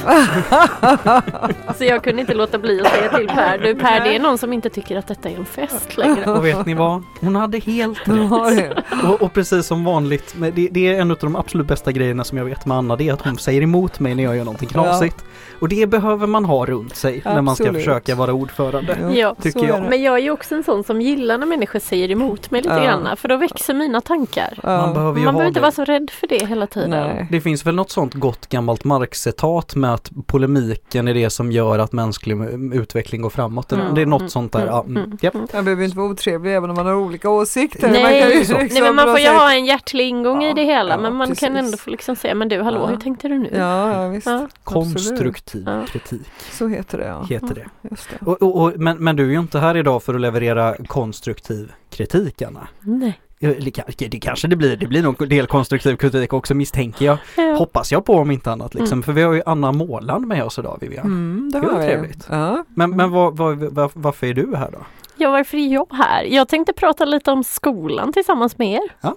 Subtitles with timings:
[1.78, 4.38] Så jag kunde inte låta bli att säga till Per, du Per det är någon
[4.38, 6.24] som inte tycker att detta är en fest längre.
[6.32, 7.02] Och vet ni vad?
[7.20, 8.84] Hon hade helt Ja, rätt.
[9.08, 12.38] Och, och precis som vanligt, det, det är en av de absolut bästa grejerna som
[12.38, 14.68] jag vet med Anna, det är att hon säger emot mig när jag gör någonting
[14.68, 15.24] knasigt.
[15.60, 17.84] Och det behöver man ha runt sig när man ska Absolut.
[17.84, 18.96] försöka vara ordförande.
[19.14, 19.82] Ja, tycker jag.
[19.82, 22.74] Men jag är ju också en sån som gillar när människor säger emot mig lite
[22.74, 22.84] Ja.
[22.84, 24.58] grann för då växer mina tankar.
[24.62, 24.94] Man Ja.
[24.94, 25.62] behöver ju Man behöver inte det.
[25.62, 26.90] vara så rädd för det hela tiden.
[26.90, 27.26] Nej.
[27.30, 31.78] Det finns väl något sånt gott gammalt Marx-citat med att polemiken är det som gör
[31.78, 32.36] att mänsklig
[32.74, 33.72] utveckling går framåt.
[33.72, 34.60] Mm, Det är något mm, sånt där.
[34.60, 35.34] mm, Ja, mm, japp.
[35.34, 35.46] mm.
[35.54, 37.86] Man behöver inte vara otrevlig även om man har olika åsikter.
[37.88, 38.58] Man kan Nej, ju så.
[38.58, 41.00] liksom Nej men man får ju ha en hjärtlig ingång i Ja, det hela ja,
[41.00, 41.48] men man kan precis.
[41.66, 42.86] ändå få liksom säga men du hallå Ja.
[42.86, 43.50] hur tänkte du nu?
[43.52, 44.26] Ja, ja visst.
[44.26, 44.48] Ja.
[44.64, 45.84] Konstruktiv Ja.
[45.86, 47.22] kritik Så heter det ja.
[47.28, 47.66] heter det.
[47.90, 48.26] Just det.
[48.26, 51.72] Och, och, och, men, men du är ju inte här idag för att leverera konstruktiv
[51.90, 52.68] kritik Anna.
[52.80, 53.20] Nej.
[53.40, 57.18] Det kanske det blir, det blir nog en del konstruktiv kritik också misstänker jag.
[57.36, 57.54] Ja.
[57.54, 58.92] Hoppas jag på om inte annat liksom.
[58.92, 59.02] Mm.
[59.02, 61.06] För vi har ju Anna Måland med oss idag Vivian.
[61.06, 62.26] Mm, det Det var trevligt.
[62.30, 62.64] Ja.
[62.68, 64.78] Men, men vad, vad, vad, varför är du här då?
[65.20, 66.22] ja varför är jag här?
[66.24, 69.12] Jag tänkte prata lite om skolan tillsammans med er.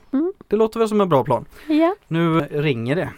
[0.47, 1.45] Det låter väl som en bra plan.
[1.67, 1.95] Ja.
[2.07, 3.09] Nu ringer det.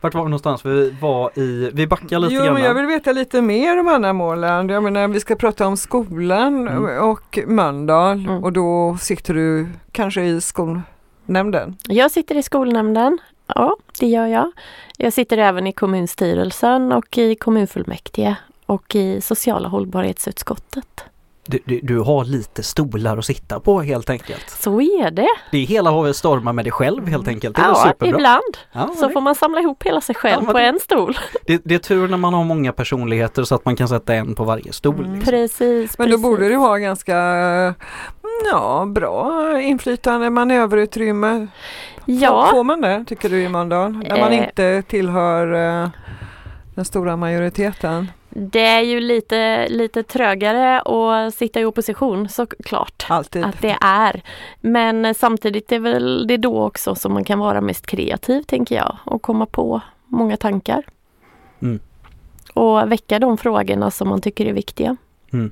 [0.00, 0.64] Vart var vi någonstans?
[0.66, 2.54] Vi var i, vi backar lite Jo, grann.
[2.54, 4.70] men jag vill veta lite mer om Anna Måland.
[4.70, 7.02] Jag menar, vi ska prata om skolan Mm.
[7.10, 8.44] och Mölndal Mm.
[8.44, 11.76] och då sitter du kanske i skolnämnden.
[11.88, 13.18] Jag sitter i skolnämnden.
[13.54, 14.50] Ja, det gör jag.
[14.96, 21.04] Jag sitter även i kommunstyrelsen och i kommunfullmäktige och i sociala hållbarhetsutskottet.
[21.50, 24.50] Du, du, du har lite stolar att sitta på helt enkelt.
[24.50, 25.28] Så är det.
[25.50, 27.56] Det är hela havet stormar med dig själv helt enkelt.
[27.56, 28.08] Det Ja, superbra.
[28.08, 30.78] ibland Ja, så det, får man samla ihop hela sig själv Ja, på det- en
[30.80, 31.18] stol.
[31.46, 34.34] det, det är tur när man har många personligheter så att man kan sätta en
[34.34, 34.94] på varje stol.
[34.98, 35.12] Mm.
[35.14, 35.30] Liksom.
[35.32, 35.98] Precis.
[35.98, 36.22] Men då precis.
[36.22, 37.14] borde du ha ganska
[38.52, 41.46] ja, bra inflytande, manöverutrymme.
[42.04, 43.92] Ja, Får man det tycker du i Mölndal?
[43.92, 44.38] När man Eh.
[44.44, 45.52] inte tillhör
[45.82, 45.88] eh,
[46.74, 48.08] den stora majoriteten?
[48.28, 53.06] Det är ju lite, lite trögare att sitta i opposition såklart.
[53.08, 53.44] Alltid.
[53.44, 54.22] Att det är.
[54.60, 58.96] Men samtidigt är väl det då också som man kan vara mest kreativ tänker jag
[59.04, 60.82] och komma på många tankar.
[61.62, 61.80] Mm.
[62.54, 64.96] Och väcka de frågorna som man tycker är viktiga.
[65.32, 65.50] Mm.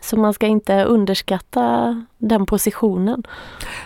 [0.00, 3.22] Så man ska inte underskatta den positionen.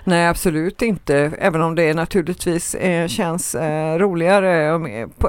[0.05, 4.79] Nej absolut inte, även om det naturligtvis eh, känns eh, roligare.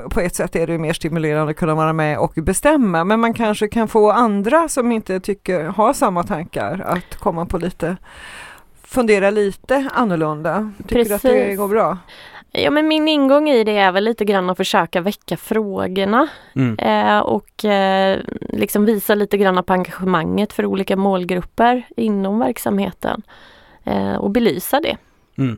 [0.10, 3.34] På, ett sätt är det mer stimulerande att kunna vara med och bestämma men man
[3.34, 7.98] kanske kan få andra som inte tycker, har samma tankar att komma på lite
[8.96, 10.72] fundera lite annorlunda.
[10.88, 11.58] Tycker du att det Precis.
[11.58, 11.98] går bra?
[12.58, 16.80] Ja men min ingång i det är väl lite grann att försöka väcka frågorna Mm.
[16.80, 23.22] eh, och eh, liksom visa lite grann på engagemanget för olika målgrupper inom verksamheten
[23.84, 24.98] eh, och belysa det.
[25.38, 25.58] Mm.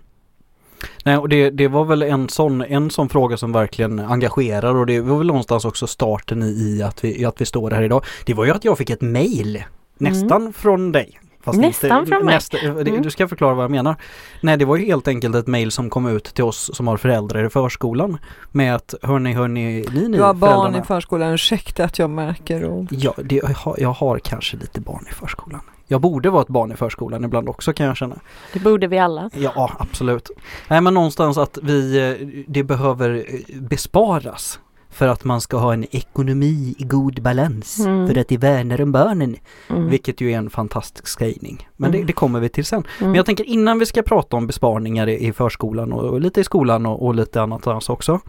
[1.06, 4.86] Nej, och det, det var väl en sån, en sån fråga som verkligen engagerar och
[4.86, 7.84] det var väl någonstans också starten i, i att, vi, i att vi står här
[7.84, 8.06] idag.
[8.26, 9.64] Det var ju att jag fick ett mail
[9.98, 11.20] nästan från dig.
[11.48, 11.60] Fast.
[11.60, 12.36] Nästan från mig.
[12.36, 13.02] nästa, det- Mm.
[13.02, 13.96] Du ska förklara vad jag menar.
[14.42, 16.98] Nej, det var ju helt enkelt ett mail som kom ut till oss som har
[16.98, 18.18] föräldrar i förskolan
[18.52, 22.66] med att hörni, hörni, ni, ni Du har barn i förskolan, ursäkta att jag märker
[22.66, 22.88] ord.
[22.92, 25.62] Ja, det, jag, har, jag har kanske lite barn i förskolan.
[25.90, 28.16] Jag borde vara ett barn i förskolan ibland också kan jag känna.
[28.54, 29.30] Det borde vi alla.
[29.34, 30.30] Ja, absolut.
[30.68, 34.60] Nej, men någonstans att vi, eh, det behöver eh, besparas
[34.90, 37.80] för att man ska ha en ekonomi i god balans.
[37.80, 38.08] Mm.
[38.08, 39.36] För att det värnar om barnen.
[39.70, 39.90] Mm.
[39.90, 41.70] Vilket ju är en fantastisk skrivning.
[41.78, 42.08] Men det, Mm.
[42.08, 42.84] det kommer vi till sen.
[43.00, 43.10] Mm.
[43.12, 46.42] Men jag tänker innan vi ska prata om besparingar i, i förskolan och, och lite
[46.42, 48.20] i skolan och, och lite annat också.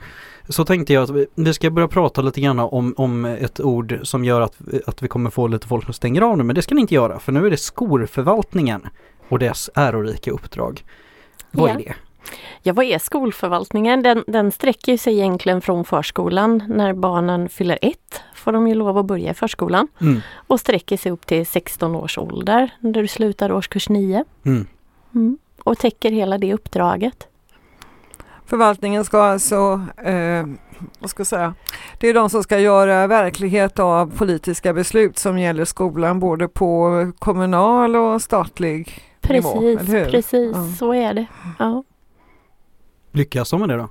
[0.48, 3.98] Så tänkte jag att vi, vi ska börja prata lite grann om, om ett ord
[4.02, 6.44] som gör att, att vi kommer få lite folk som stänger av nu.
[6.44, 8.86] Men det ska ni inte göra för nu är det skolförvaltningen
[9.28, 10.84] och dess ärorika uppdrag.
[11.50, 11.74] Vad Ja.
[11.74, 11.94] är det?
[12.62, 14.02] Ja, vad är skolförvaltningen?
[14.02, 16.62] Den, den sträcker sig egentligen från förskolan.
[16.68, 20.20] När barnen fyller ett får de ju lov att börja i förskolan Mm.
[20.46, 24.24] och sträcker sig upp till 16 års ålder när du slutar årskurs 9.
[24.46, 24.66] Mm.
[25.14, 25.38] Mm.
[25.64, 27.26] Och täcker hela det uppdraget.
[28.46, 30.46] Förvaltningen ska alltså, eh,
[30.98, 31.54] vad ska jag säga,
[32.00, 37.12] det är de som ska göra verklighet av politiska beslut som gäller skolan både på
[37.18, 39.52] kommunal och statlig nivå.
[39.52, 40.04] Precis, hur?
[40.04, 40.64] precis Ja.
[40.78, 41.26] så är det.
[41.58, 41.84] Ja.
[43.12, 43.88] Lyckas de med det då?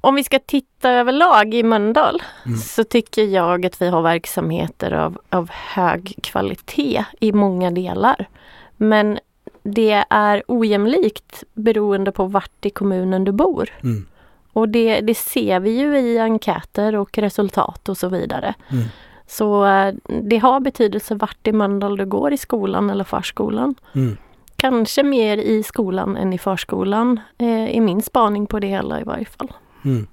[0.00, 2.58] Om vi ska titta överlag i Mölndal Mm.
[2.58, 8.28] så tycker jag att vi har verksamheter av, av hög kvalitet i många delar.
[8.76, 9.18] Men
[9.62, 13.68] det är ojämlikt beroende på vart i kommunen du bor.
[13.82, 14.06] Mm.
[14.52, 18.54] Och det, det ser vi ju i enkäter och resultat och så vidare.
[18.70, 18.84] Mm.
[19.26, 23.74] Så eh, det har betydelse vart i Mölndal du går i skolan eller förskolan.
[23.94, 24.16] Mm.
[24.64, 29.04] Kanske mer i skolan än i förskolan, eh, är min spaning på det hela i
[29.04, 29.52] varje fall.
[29.84, 30.06] Mm.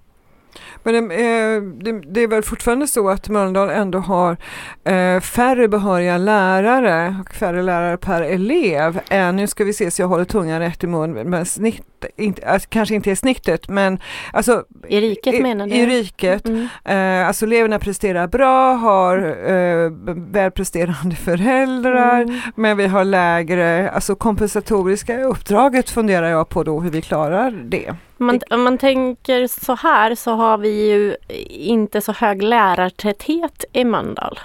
[0.83, 4.37] Men eh, det, det, är väl fortfarande så att Mölndal ändå har
[4.83, 10.01] eh, färre behöriga lärare och färre lärare per elev än, nu ska vi se så
[10.01, 13.99] jag håller tungan rätt i mun, men snitt, inte, alltså, kanske inte är snittet men
[14.33, 15.75] alltså I riket i, menar du?
[15.75, 16.67] I riket, mm.
[16.85, 19.17] eh, alltså eleverna presterar bra, har
[19.51, 22.39] eh, välpresterande föräldrar mm.
[22.55, 27.95] men vi har lägre, alltså kompensatoriska uppdraget funderar jag på då hur vi klarar det.
[28.21, 31.15] Man, om man tänker så här så har vi ju
[31.49, 34.39] inte så hög lärartäthet i Mölndal.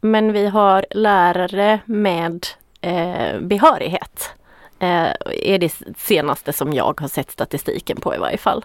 [0.00, 2.46] Men vi har lärare med
[2.80, 4.30] eh, behörighet.
[4.78, 8.64] Eh, är det senaste som jag har sett statistiken på i varje fall.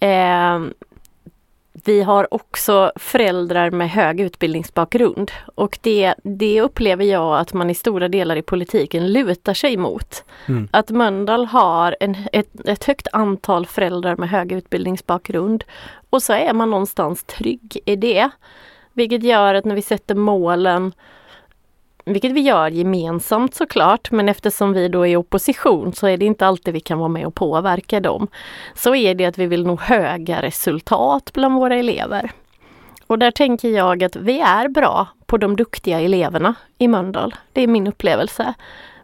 [0.00, 0.60] Eh,
[1.84, 7.74] vi har också föräldrar med hög utbildningsbakgrund och det, det upplever jag att man i
[7.74, 10.24] stora delar i politiken lutar sig mot.
[10.48, 10.68] Mm.
[10.70, 15.64] Att Mölndal har en, ett, ett högt antal föräldrar med hög utbildningsbakgrund
[16.10, 18.30] och så är man någonstans trygg i det.
[18.92, 20.92] Vilket gör att när vi sätter målen
[22.06, 26.26] vilket vi gör gemensamt såklart, men eftersom vi då är i opposition så är det
[26.26, 28.28] inte alltid vi kan vara med och påverka dem.
[28.74, 32.30] Så är det att vi vill nå höga resultat bland våra elever.
[33.06, 37.34] Och där tänker jag att vi är bra på de duktiga eleverna i Mölndal.
[37.52, 38.54] Det är min upplevelse.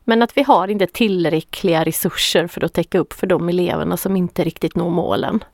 [0.05, 4.17] Men att vi har inte tillräckliga resurser för att täcka upp för de eleverna som
[4.17, 5.45] inte riktigt når målen.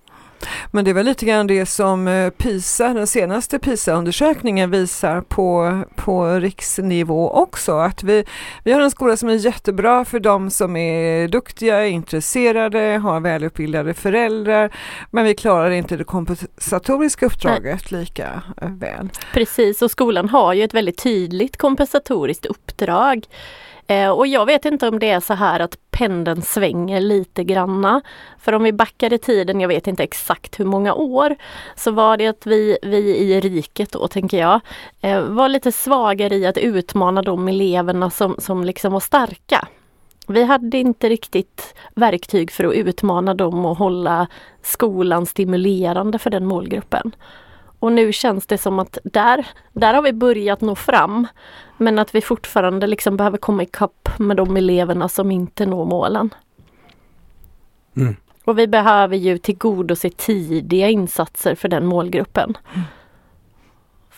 [0.71, 6.27] Men det var lite grann det som eh, PISA, den senaste PISA-undersökningen visar på, på
[6.27, 7.73] riksnivå också.
[7.73, 8.25] Att vi,
[8.65, 13.95] vi har en skola som är jättebra för de som är duktiga, intresserade, har välutbildade
[13.95, 14.77] föräldrar.
[15.11, 18.01] Men vi klarar inte det kompensatoriska uppdraget Nej.
[18.01, 19.09] lika eh, väl.
[19.33, 23.27] Precis, och skolan har ju ett väldigt tydligt kompensatoriskt uppdrag.
[23.91, 28.01] Eh, och jag vet inte om det är så här att pendeln svänger lite granna.
[28.39, 31.37] För om vi backar i tiden, jag vet inte exakt hur många år,
[31.77, 34.61] så var det att vi, vi i riket då tänker jag,
[35.01, 39.69] eh, var lite svagare i att utmana de eleverna som, som liksom var starka.
[40.27, 44.27] Vi hade inte riktigt verktyg för att utmana dem och hålla
[44.63, 47.13] skolan stimulerande för den målgruppen.
[47.79, 51.27] Och nu känns det som att där, där har vi börjat nå fram.
[51.77, 56.35] Men att vi fortfarande liksom behöver komma ikapp med de eleverna som inte når målen.
[57.97, 58.17] Mm.
[58.45, 62.57] Och vi behöver ju tillgodose tidiga insatser för den målgruppen.
[62.75, 62.85] Mm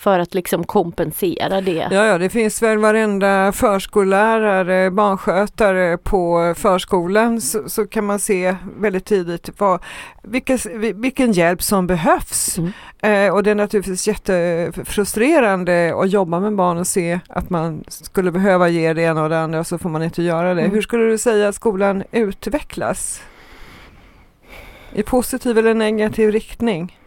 [0.01, 1.89] för att liksom kompensera det.
[1.91, 8.57] Ja, ja, det finns väl varenda förskollärare, barnskötare på förskolan så, så kan man se
[8.79, 9.81] väldigt tidigt vad,
[10.23, 10.59] vilka,
[10.95, 12.59] vilken hjälp som behövs.
[12.59, 12.73] Mm.
[13.03, 18.33] Eh, och det är naturligtvis jättefrustrerande att jobba med barn och se att man skulle
[18.33, 20.61] behöva ge det ena och det andra och så får man inte göra det.
[20.61, 20.75] Mm.
[20.75, 23.23] Hur skulle du säga att skolan utvecklas?
[24.93, 27.00] I positiv eller negativ riktning?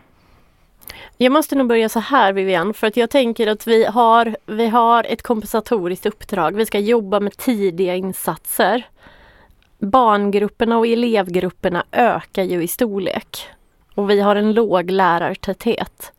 [1.17, 4.67] Jag måste nog börja så här Vivian, för att jag tänker att vi har, vi
[4.67, 6.55] har ett kompensatoriskt uppdrag.
[6.55, 8.87] Vi ska jobba med tidiga insatser.
[9.79, 13.47] Barngrupperna och elevgrupperna ökar ju i storlek
[13.95, 16.11] och vi har en låg lärartäthet.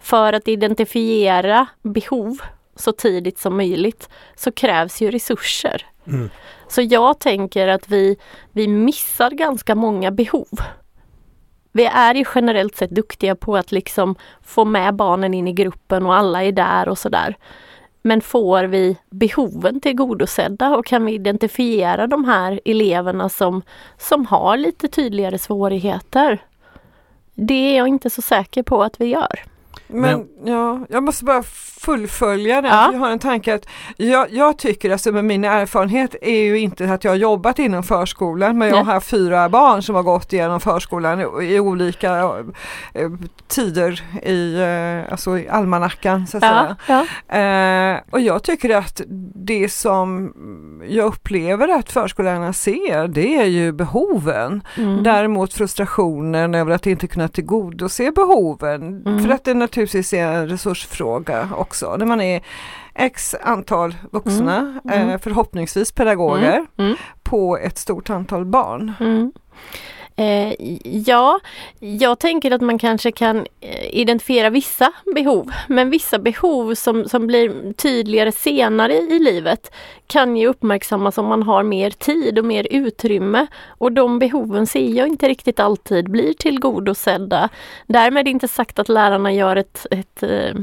[0.00, 2.38] För att identifiera behov
[2.76, 5.86] så tidigt som möjligt så krävs ju resurser.
[6.06, 6.30] Mm.
[6.68, 8.16] Så jag tänker att vi,
[8.52, 10.48] vi missar ganska många behov
[11.76, 16.06] vi är ju generellt sett duktiga på att liksom få med barnen in i gruppen
[16.06, 17.36] och alla är där och sådär.
[18.02, 23.62] Men får vi behoven tillgodosedda och kan vi identifiera de här eleverna som,
[23.98, 26.38] som har lite tydligare svårigheter?
[27.34, 29.42] Det är jag inte så säker på att vi gör.
[29.88, 31.42] Men ja, jag måste bara
[31.86, 32.70] fullfölja den.
[32.70, 32.92] Ja.
[32.92, 33.66] Jag har en tanke att
[33.96, 37.82] jag, jag, tycker, alltså med min erfarenhet är ju inte att jag har jobbat inom
[37.82, 42.16] förskolan men jag har haft fyra barn som har gått igenom förskolan i, i olika
[42.94, 43.10] eh,
[43.48, 46.76] tider i, eh, alltså i almanackan så att ja.
[46.86, 47.06] säga.
[47.28, 47.36] Ja.
[47.38, 49.00] Eh, och jag tycker att
[49.34, 50.32] det som
[50.88, 54.62] jag upplever att förskollärarna ser det är ju behoven.
[54.76, 55.02] Mm.
[55.02, 59.02] Däremot frustrationen över att inte kunna tillgodose behoven.
[59.06, 59.22] Mm.
[59.22, 61.96] För att det naturligtvis är en resursfråga också.
[61.96, 62.42] När man är
[62.94, 65.02] x antal vuxna, mm.
[65.02, 65.18] Mm.
[65.18, 66.66] Förhoppningsvis pedagoger, mm.
[66.78, 66.96] mm.
[67.22, 68.92] på ett stort antal barn.
[70.18, 70.54] Eh,
[71.06, 71.40] ja,
[71.78, 77.26] jag tänker att man kanske kan eh, identifiera vissa behov, men vissa behov som, som
[77.26, 79.72] blir tydligare senare i livet
[80.06, 83.46] kan ju uppmärksammas om man har mer tid och mer utrymme.
[83.68, 87.48] Och de behoven ser jag inte riktigt alltid blir tillgodosedda.
[87.86, 90.54] Därmed inte sagt att lärarna gör ett, ett eh,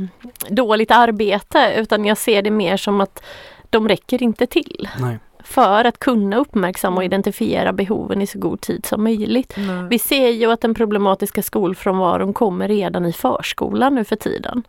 [0.50, 3.24] dåligt arbete, utan jag ser det mer som att
[3.70, 4.90] de räcker inte till.
[5.00, 7.14] Nej för att kunna uppmärksamma och Mm.
[7.14, 9.54] identifiera behoven i så god tid som möjligt.
[9.58, 9.88] Nej.
[9.90, 14.64] Vi ser ju att den problematiska skolfrånvaron kommer redan i förskolan nu för tiden.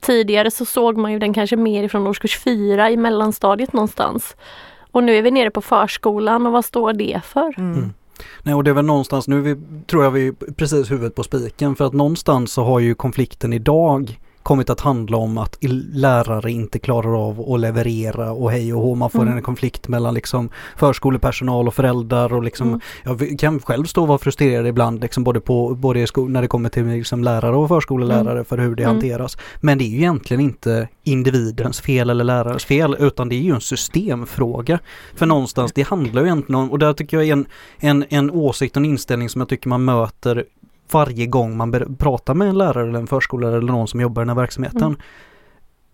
[0.00, 4.36] Tidigare så såg man ju den kanske mer ifrån årskurs 4 i mellanstadiet någonstans.
[4.90, 7.58] Och nu är vi nere på förskolan och vad står det för?
[7.58, 7.72] Mm.
[7.72, 7.92] Mm.
[8.42, 11.14] Nej och det är väl någonstans, nu är vi, tror jag vi är precis huvudet
[11.14, 15.58] på spiken för att någonstans så har ju konflikten idag kommit att handla om att
[15.92, 18.94] lärare inte klarar av att leverera och hej och hå.
[18.94, 19.36] Man får Mm.
[19.36, 22.80] en konflikt mellan liksom förskolepersonal och föräldrar och liksom Mm.
[23.04, 26.68] Jag kan själv stå och vara frustrerad ibland liksom både, på, både när det kommer
[26.68, 28.94] till liksom lärare och förskolelärare för hur det Mm.
[28.94, 29.36] hanteras.
[29.60, 33.54] Men det är ju egentligen inte individens fel eller lärarens fel utan det är ju
[33.54, 34.78] en systemfråga.
[35.14, 37.46] För någonstans, det handlar ju egentligen om, och där tycker jag är en,
[37.78, 40.44] en, en åsikt och en inställning som jag tycker man möter
[40.92, 44.24] varje gång man pratar med en lärare eller en förskollärare eller någon som jobbar i
[44.24, 44.82] den här verksamheten.
[44.82, 44.96] Mm.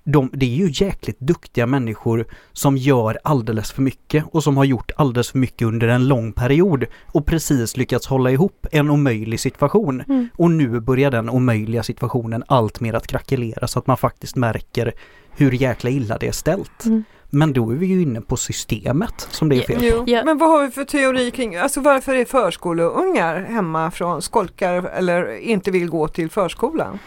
[0.05, 4.65] De, det är ju jäkligt duktiga människor som gör alldeles för mycket och som har
[4.65, 9.41] gjort alldeles för mycket under en lång period och precis lyckats hålla ihop en omöjlig
[9.41, 10.01] situation.
[10.01, 10.29] Mm.
[10.37, 14.93] Och nu börjar den omöjliga situationen allt mer att krackelera så att man faktiskt märker
[15.31, 16.85] hur jäkla illa det är ställt.
[16.85, 17.05] Mm.
[17.31, 19.85] Men då är vi ju inne på systemet som det är fel på.
[19.85, 20.25] Jo, Ja.
[20.25, 25.37] men vad har vi för teori kring, alltså varför är förskoleungar hemma från skolkar eller
[25.39, 26.99] inte vill gå till förskolan?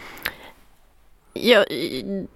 [1.34, 1.64] Jag,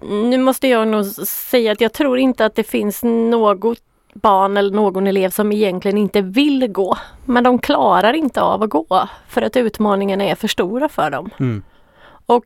[0.01, 3.79] nu måste jag nog säga att jag tror inte att det finns något
[4.13, 6.97] barn eller någon elev som egentligen inte vill gå.
[7.25, 11.29] Men de klarar inte av att gå för att utmaningarna är för stora för dem.
[11.39, 11.63] Mm.
[12.25, 12.45] Och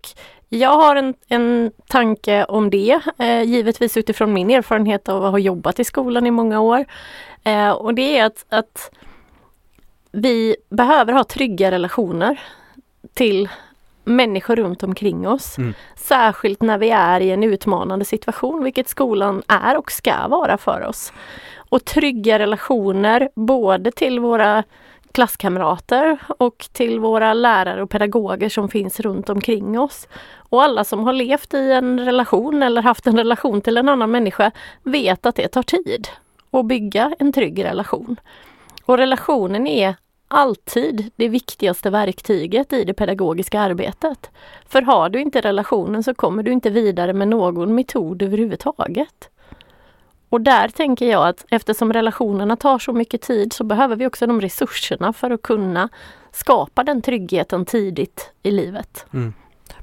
[0.54, 5.40] jag har en, en tanke om det, eh, givetvis utifrån min erfarenhet av att ha
[5.40, 6.86] jobbat i skolan i många år.
[7.44, 8.92] Eh, och det är att, att
[10.12, 12.40] vi behöver ha trygga relationer
[13.14, 13.50] till
[14.04, 15.58] människor runt omkring oss.
[15.58, 15.74] Mm.
[15.96, 20.86] Särskilt när vi är i en utmanande situation, vilket skolan är och ska vara för
[20.86, 21.14] oss.
[21.70, 24.64] Och trygga relationer både till våra
[25.12, 30.08] klasskamrater och till våra lärare och pedagoger som finns runt omkring oss.
[30.36, 34.12] Och alla som har levt i en relation eller haft en relation till en annan
[34.12, 34.52] människa
[34.84, 36.08] vet att det tar tid
[36.52, 38.20] att bygga en trygg relation.
[38.86, 39.96] Och relationen är
[40.28, 44.30] alltid det viktigaste verktyget i det pedagogiska arbetet.
[44.68, 49.30] För har du inte relationen så kommer du inte vidare med någon metod överhuvudtaget.
[50.32, 54.28] Och där tänker jag att eftersom relationerna tar så mycket tid så behöver vi också
[54.28, 55.90] de resurserna för att kunna
[56.32, 59.06] skapa den tryggheten tidigt i livet.
[59.14, 59.34] Mm.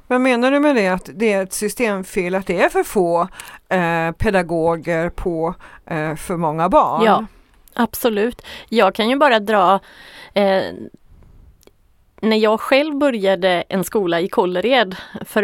[0.06, 3.28] Men menar du med det att det är ett systemfel att det är för få
[3.68, 5.54] eh, pedagoger på
[5.86, 7.04] eh, för många barn?
[7.04, 7.26] Ja,
[7.74, 8.42] absolut.
[8.68, 9.80] Jag kan ju bara dra
[10.34, 10.62] eh,
[12.20, 15.42] när jag själv började en skola i Kållered för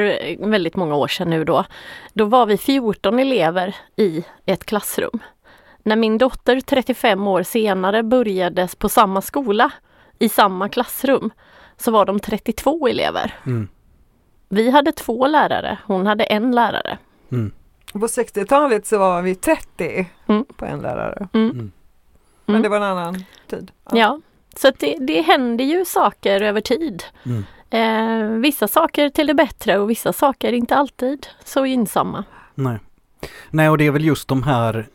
[0.51, 1.65] väldigt många år sedan nu då,
[2.13, 5.19] då var vi 14 elever i ett klassrum.
[5.83, 9.71] När min dotter 35 år senare började på samma skola
[10.19, 11.31] i samma klassrum
[11.77, 13.35] så var de 32 elever.
[13.47, 13.69] Mm.
[14.49, 16.99] Vi hade två lärare, hon hade en lärare.
[17.33, 17.53] Mm.
[17.93, 20.45] På 60-talet så var vi 30 Mm.
[20.57, 21.29] på en lärare.
[21.33, 21.51] Mm.
[21.51, 21.73] Mm.
[22.47, 22.63] Men Mm.
[22.63, 23.71] det var en annan tid.
[23.93, 24.21] Ja,
[24.59, 27.05] så det, det händer ju saker över tid.
[27.25, 27.45] Mm.
[27.71, 32.25] Eh, vissa saker till det bättre och vissa saker inte alltid så gynnsamma.
[32.55, 32.79] Nej.
[33.51, 34.87] Nej och det är väl just de här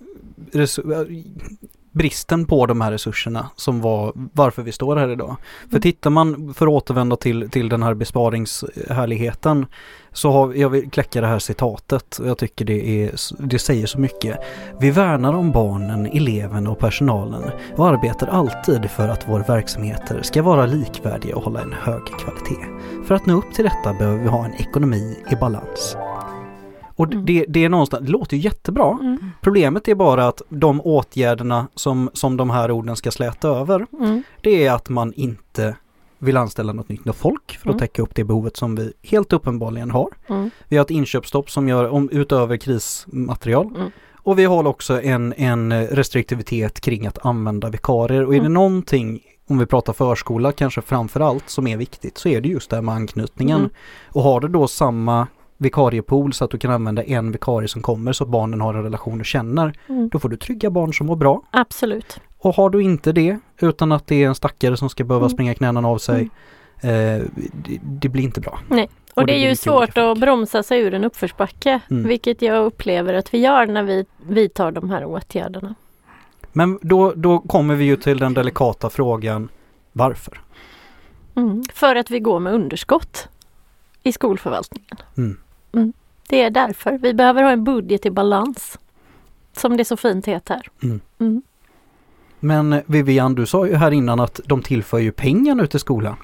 [2.00, 5.36] bristen på de här resurserna som var varför vi står här idag.
[5.62, 5.82] För Mm.
[5.82, 9.66] tittar man, för att återvända till, till den här besparingshärligheten
[10.14, 13.88] så har jag vill kläcka det här citatet och jag tycker det, är, det säger
[13.88, 14.38] så mycket.
[14.80, 17.44] Vi värnar om barnen, eleverna och personalen
[17.78, 22.66] och arbetar alltid för att våra verksamheter ska vara likvärdiga och hålla en hög kvalitet.
[23.08, 25.98] För att nå upp till detta behöver vi ha en ekonomi i balans.
[27.00, 27.26] Och Mm.
[27.26, 28.98] det, det är någonstans, det låter ju jättebra.
[29.02, 29.18] Mm.
[29.42, 34.24] Problemet är bara att de åtgärderna som, som de här orden ska släta över, Mm.
[34.42, 35.76] det är att man inte
[36.18, 37.80] vill anställa något nytt folk för att Mm.
[37.80, 40.10] täcka upp det behovet som vi helt uppenbarligen har.
[40.30, 40.50] Mm.
[40.68, 43.66] Vi har ett inköpsstopp som gör om utöver krismaterial.
[43.76, 43.92] Mm.
[44.14, 48.26] Och vi har också en, en restriktivitet kring att använda vikarier.
[48.26, 52.30] Och är det någonting, om vi pratar förskola kanske framför allt, som är viktigt så
[52.30, 53.60] är det just det här med anknytningen.
[53.60, 53.70] Mm.
[54.10, 55.28] Och har du då samma
[55.62, 58.84] vikariepool så att du kan använda en vikarie som kommer så att barnen har en
[58.84, 60.10] relation och känner, Mm.
[60.10, 61.42] då får du trygga barn som mår bra.
[61.52, 62.20] Absolut.
[62.38, 65.34] Och har du inte det, utan att det är en stackare som ska behöva Mm.
[65.34, 66.30] springa knäna av sig,
[66.82, 68.60] eh, det, det blir inte bra.
[68.70, 68.78] Och,
[69.14, 72.08] Och det det är ju svårt att bromsa sig ur en uppförsbacke, Mm.
[72.08, 75.76] vilket jag upplever att vi gör när vi vidtar de här åtgärderna.
[76.54, 79.50] Men då, då kommer vi ju till den delikata frågan,
[79.92, 80.42] varför?
[81.36, 81.64] Mm.
[81.74, 83.28] För att vi går med underskott
[84.04, 84.98] i skolförvaltningen.
[85.18, 85.38] Mm.
[86.30, 86.98] Det är därför.
[86.98, 88.80] Vi behöver ha en budget i balans.
[89.54, 90.62] Som det så fint heter.
[91.20, 91.42] Mm.
[92.40, 96.16] Men Vivian, du sa ju här innan att de tillför ju pengar nu till skolan.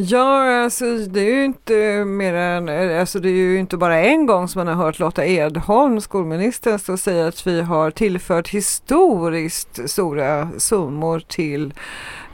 [0.00, 4.26] Ja, alltså det är ju inte mer än, alltså det är ju inte bara en
[4.26, 8.48] gång som man har hört Lotta Edholm, skolministern, stå och säga att vi har tillfört
[8.48, 11.74] historiskt stora summor till,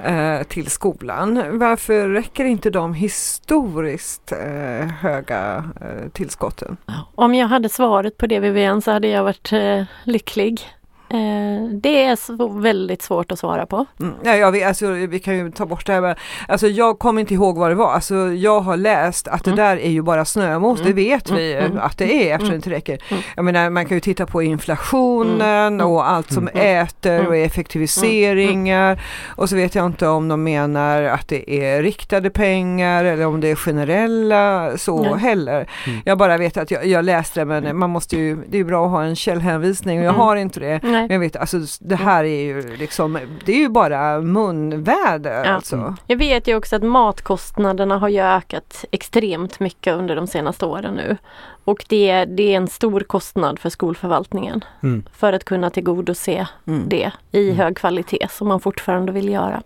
[0.04, 1.58] eh, till skolan.
[1.58, 6.76] Varför räcker inte de historiskt eh, höga eh, tillskotten?
[7.14, 10.60] Om jag hade svaret på det Vivian så hade jag varit eh, lycklig.
[11.14, 13.86] Eh, det är så väldigt svårt att svara på.
[14.00, 16.18] Mm, ja, jag vet, alltså, vi kan ju ta bort det här med,
[16.48, 19.56] alltså jag kommer inte ihåg vad det var, alltså jag har läst att Mm.
[19.56, 20.88] det där är ju bara snömos, Mm.
[20.88, 22.98] det vet vi Mm, mm, att det är eftersom mm, det inte räcker.
[23.10, 23.22] mm.
[23.36, 29.02] Jag menar man kan ju titta på inflationen och allt som mm, äter och effektiviseringar
[29.36, 33.40] och så vet jag inte om de menar att det är riktade pengar eller om
[33.40, 35.68] det är generella så heller.
[35.86, 36.00] Mm.
[36.04, 38.64] Jag bara vet att jag, jag läste det men man måste ju, det är ju
[38.64, 40.20] bra att ha en källhänvisning och jag Mm.
[40.26, 40.80] har inte det.
[40.82, 41.03] Nej.
[41.08, 45.50] Men jag vet, alltså det här är ju liksom, det är ju bara munväder Ja.
[45.50, 45.76] alltså.
[45.76, 45.96] Mm.
[46.06, 50.94] Jag vet ju också att matkostnaderna har ju ökat extremt mycket under de senaste åren
[50.94, 51.16] nu.
[51.64, 55.04] Och det, det är en stor kostnad för skolförvaltningen Mm.
[55.12, 56.88] för att kunna tillgodose Mm.
[56.88, 57.56] det i Mm.
[57.56, 59.62] hög kvalitet som man fortfarande vill göra.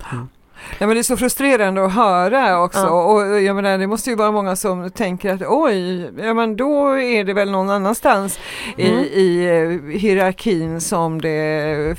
[0.78, 3.04] Ja men det är så frustrerande att höra också Ja.
[3.04, 6.98] och jag menar det måste ju vara många som tänker att oj, ja men då
[6.98, 8.38] är det väl någon annanstans
[8.78, 8.98] Mm.
[8.98, 11.96] i, i eh, hierarkin som det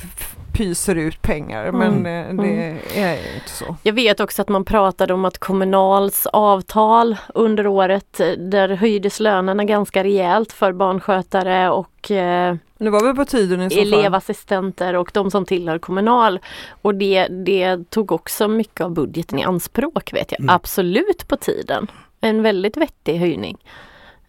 [0.58, 2.40] pyser ut pengar men Mm.
[2.40, 3.76] eh, det är inte så.
[3.84, 9.20] Jag vet också att man pratade om att Kommunals avtal under året, eh, där höjdes
[9.20, 13.80] lönerna ganska rejält för barnskötare och eh, Men det var väl på tiden i så
[13.80, 16.40] elevassistenter och de som tillhör Kommunal.
[16.82, 20.40] Och det, det tog också mycket av budgeten i anspråk vet jag.
[20.40, 20.56] Mm.
[20.56, 21.88] Absolut på tiden.
[22.22, 23.58] En väldigt vettig höjning.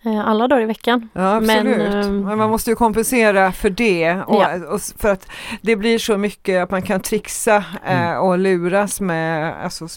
[0.02, 1.08] Eh, Alla dagar i veckan.
[1.12, 4.48] Ja absolut, Men, men, ehm, man måste ju kompensera för det och, Ja.
[4.74, 5.26] och för att
[5.62, 8.20] det blir så mycket att man kan trixa eh, Mm.
[8.20, 9.88] och luras med, alltså,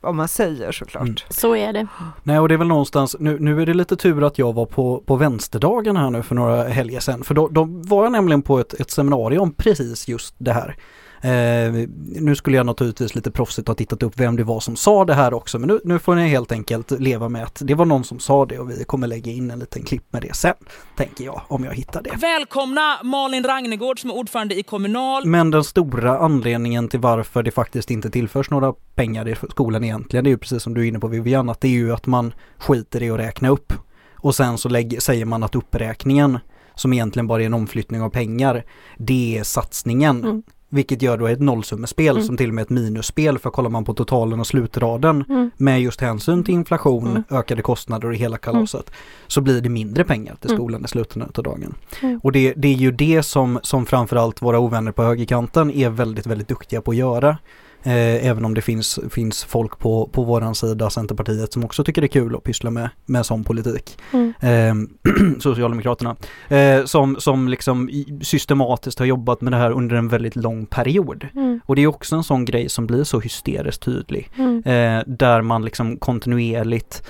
[0.00, 1.02] vad man säger såklart.
[1.02, 1.16] Mm.
[1.30, 1.86] Så är det.
[2.22, 4.66] Nej och det är väl någonstans, nu, nu är det lite tur att jag var
[4.66, 7.24] på, på vänsterdagen här nu för några helger sedan.
[7.24, 10.76] För då, då var jag nämligen på ett, ett seminarium om precis just det här.
[11.22, 15.04] Eh, nu skulle jag naturligtvis lite proffsigt ha tittat upp vem det var som sa
[15.04, 17.84] det här också men nu, nu får ni helt enkelt leva med att det var
[17.84, 20.54] någon som sa det och vi kommer lägga in en liten klipp med det sen.
[20.96, 22.10] Tänker jag om jag hittar det.
[22.16, 25.26] Välkomna Malin Ragnegård som är ordförande i Kommunal.
[25.26, 30.24] Men den stora anledningen till varför det faktiskt inte tillförs några pengar i skolan egentligen,
[30.24, 32.06] det är ju precis som du är inne på Vivian, att det är ju att
[32.06, 33.72] man skiter i att räkna upp.
[34.14, 36.38] Och sen så lägger, säger man att uppräkningen,
[36.74, 38.64] som egentligen bara är en omflyttning av pengar,
[38.98, 40.24] det är satsningen.
[40.24, 40.42] Mm.
[40.72, 42.22] Vilket gör då ett nollsummespel Mm.
[42.26, 45.50] som till och med ett minusspel för kollar man på totalen och slutraden Mm.
[45.56, 47.22] med just hänsyn till inflation, Mm.
[47.30, 48.90] ökade kostnader och hela kalaset
[49.26, 50.58] så blir det mindre pengar till Mm.
[50.58, 51.74] skolan i slutet av dagen.
[52.02, 52.20] Mm.
[52.22, 56.26] Och det, det är ju det som, som framförallt våra ovänner på högerkanten är väldigt,
[56.26, 57.36] väldigt duktiga på att göra.
[57.82, 62.00] Eh, även om det finns, finns folk på, på våran sida, Centerpartiet, som också tycker
[62.00, 63.98] det är kul att pyssla med, med sån politik.
[64.12, 64.34] Mm.
[64.40, 64.74] Eh,
[65.40, 66.16] Socialdemokraterna.
[66.48, 67.90] Eh, som, som liksom
[68.22, 71.26] systematiskt har jobbat med det här under en väldigt lång period.
[71.34, 71.60] Mm.
[71.66, 74.30] Och det är också en sån grej som blir så hysteriskt tydlig.
[74.38, 74.62] Mm.
[74.64, 77.02] Eh, där man liksom kontinuerligt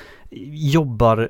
[0.52, 1.28] jobbar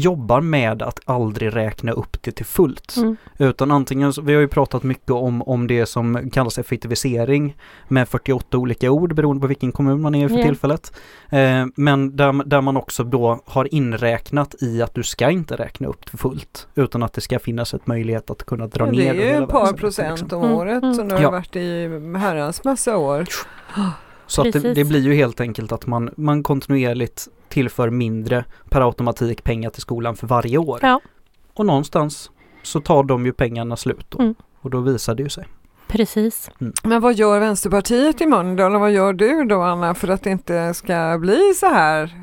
[0.00, 2.94] jobbar med att aldrig räkna upp det till fullt.
[2.96, 3.16] Mm.
[3.38, 7.56] Utan antingen, vi har ju pratat mycket om, om det som kallas effektivisering
[7.88, 10.42] med 48 olika ord beroende på vilken kommun man är i för Ja.
[10.42, 10.92] tillfället.
[11.30, 15.88] Eh, men där, där man också då har inräknat i att du ska inte räkna
[15.88, 19.14] upp det fullt utan att det ska finnas ett möjlighet att kunna dra Ja, ner
[19.14, 20.38] det är ju ett par verksamheten, procent liksom.
[20.38, 20.94] om Mm, året mm.
[20.94, 21.30] som det har Ja.
[21.30, 23.24] varit i herrans massa år.
[24.26, 28.80] Så att det, det blir ju helt enkelt att man, man kontinuerligt tillför mindre per
[28.80, 30.78] automatik pengar till skolan för varje år.
[30.82, 31.00] Ja.
[31.54, 32.30] Och någonstans
[32.62, 34.18] så tar de ju pengarna slut då.
[34.18, 34.34] Mm.
[34.60, 35.44] Och då visar det ju sig.
[35.88, 36.50] Precis.
[36.82, 40.30] Men vad gör Vänsterpartiet i Mölndal och vad gör du då Anna för att det
[40.30, 42.14] inte ska bli så här?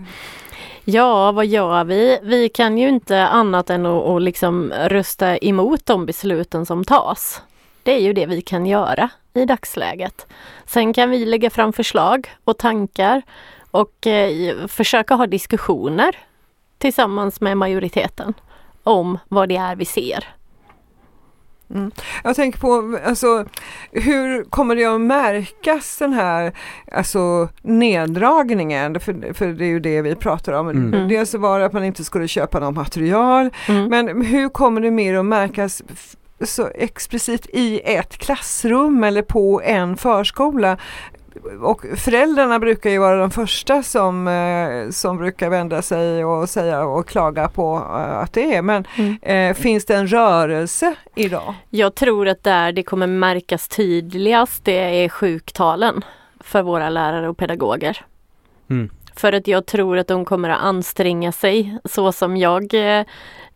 [0.86, 2.20] Ja, vad gör vi?
[2.24, 7.42] Vi kan ju inte annat än att, att liksom rösta emot de besluten som tas.
[7.84, 10.28] Det är ju det vi kan göra i dagsläget.
[10.66, 13.22] Sen kan vi lägga fram förslag och tankar
[13.72, 16.16] och eh, försöka ha diskussioner
[16.78, 18.34] tillsammans med majoriteten
[18.84, 20.26] om vad det är vi ser.
[21.70, 21.92] Mm.
[22.24, 23.46] Jag tänker på, alltså,
[23.92, 26.54] hur kommer det att märkas den här
[26.92, 29.00] alltså, neddragningen?
[29.00, 30.70] För, för det är ju det vi pratar om.
[30.70, 31.08] Mm.
[31.08, 33.86] Dels så var det att man inte skulle köpa någon material, Mm.
[33.90, 35.84] men hur kommer det mer att märkas
[36.42, 40.78] så explicit i ett klassrum eller på en förskola?
[41.62, 46.84] och föräldrarna brukar ju vara de första som, eh, som brukar vända sig och säga
[46.84, 48.62] och klaga på eh, att det är.
[48.62, 49.18] Men Mm.
[49.22, 51.54] eh, finns det en rörelse idag?
[51.70, 56.06] Jag tror att där det kommer märkas tydligast det är sjuktalen
[56.40, 58.06] för våra lärare och pedagoger.
[58.70, 58.90] Mm.
[59.16, 63.06] För att jag tror att de kommer att anstränga sig så som jag eh,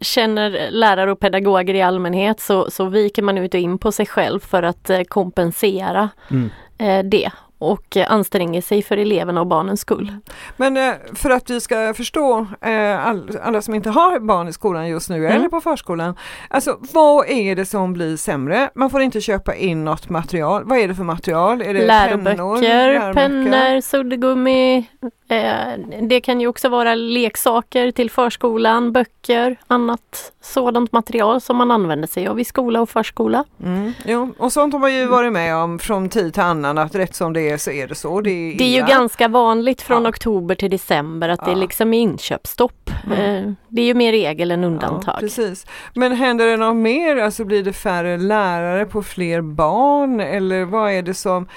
[0.01, 4.05] känner lärare och pedagoger i allmänhet så, så viker man ut och in på sig
[4.05, 6.49] själv för att eh, kompensera Mm.
[6.77, 10.13] eh, det och anstränger sig för eleverna och barnens skull.
[10.57, 14.53] Men eh, för att vi ska förstå eh, all, alla som inte har barn i
[14.53, 15.31] skolan just nu Mm.
[15.31, 16.15] eller på förskolan.
[16.49, 18.69] Alltså vad är det som blir sämre?
[18.75, 20.63] Man får inte köpa in något material.
[20.65, 21.61] Vad är det för material?
[21.61, 23.13] Är det Läroböcker, pennor, läroböcker?
[23.13, 24.85] pennor, suddgummi.
[25.29, 25.57] Eh,
[26.01, 32.07] det kan ju också vara leksaker till förskolan, böcker, annat sådant material som man använder
[32.07, 33.43] sig av i skola och förskola.
[33.63, 34.33] Mm, jo.
[34.37, 37.33] Och sånt har man ju varit med om från tid till annan att rätt som
[37.33, 38.21] det är så är det så.
[38.21, 40.09] Det är, Det är ju ganska vanligt från Ja.
[40.09, 41.57] oktober till december att det Ja.
[41.57, 42.89] liksom är inköpsstopp.
[43.05, 43.19] Mm.
[43.47, 45.19] Eh, det är ju mer regel än Ja, undantag.
[45.19, 45.65] precis.
[45.93, 47.17] Men händer det något mer?
[47.17, 50.19] Alltså blir det färre lärare på fler barn?
[50.19, 51.47] Eller vad är det som,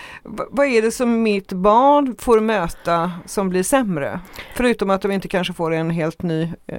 [0.50, 4.20] vad är det som mitt barn får möta som blir sämre?
[4.54, 6.78] Förutom att de inte kanske får en helt ny eh,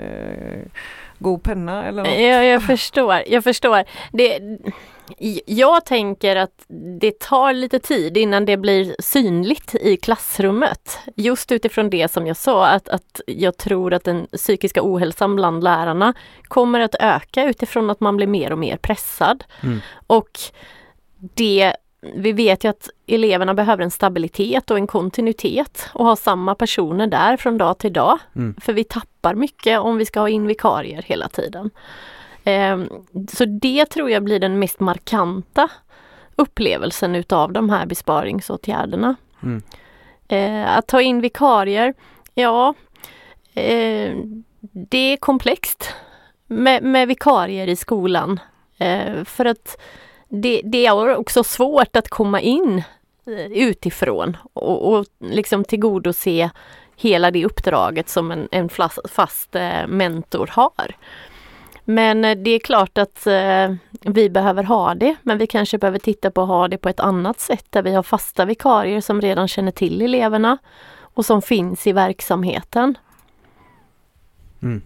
[1.19, 2.19] god penna eller något.
[2.19, 3.83] Jag, jag förstår, jag förstår.
[4.11, 4.39] Det,
[5.45, 6.65] jag tänker att
[6.99, 10.99] det tar lite tid innan det blir synligt i klassrummet.
[11.15, 15.63] Just utifrån det som jag sa att, att jag tror att den psykiska ohälsan bland
[15.63, 19.43] lärarna kommer att öka utifrån att man blir mer och mer pressad.
[19.63, 19.79] Mm.
[20.07, 20.39] Och
[21.33, 26.55] det vi vet ju att eleverna behöver en stabilitet och en kontinuitet och ha samma
[26.55, 28.19] personer där från dag till dag.
[28.35, 28.55] Mm.
[28.61, 31.69] För vi tappar mycket om vi ska ha in vikarier hela tiden.
[32.43, 32.89] Ehm,
[33.31, 35.69] Så det tror jag blir den mest markanta
[36.35, 39.15] upplevelsen utav de här besparingsåtgärderna.
[39.43, 39.61] Mm.
[40.27, 41.93] Eh, Att ta in vikarier,
[42.33, 42.73] ja,
[43.53, 44.15] eh,
[44.71, 45.93] det är komplext
[46.47, 48.39] med, med vikarier i skolan.
[48.77, 49.81] Eh, För att
[50.29, 52.83] det, det är också svårt att komma in
[53.51, 56.49] utifrån och, och liksom tillgodose
[56.95, 58.69] hela det uppdraget som en, en
[59.09, 59.53] fast,
[59.87, 60.95] mentor har.
[61.85, 65.99] Men eh, det är klart att eh, vi behöver ha det, men vi kanske behöver
[65.99, 69.21] titta på att ha det på ett annat sätt där vi har fasta vikarier som
[69.21, 70.57] redan känner till eleverna
[70.99, 72.97] och som finns i verksamheten.
[74.61, 74.81] Mm.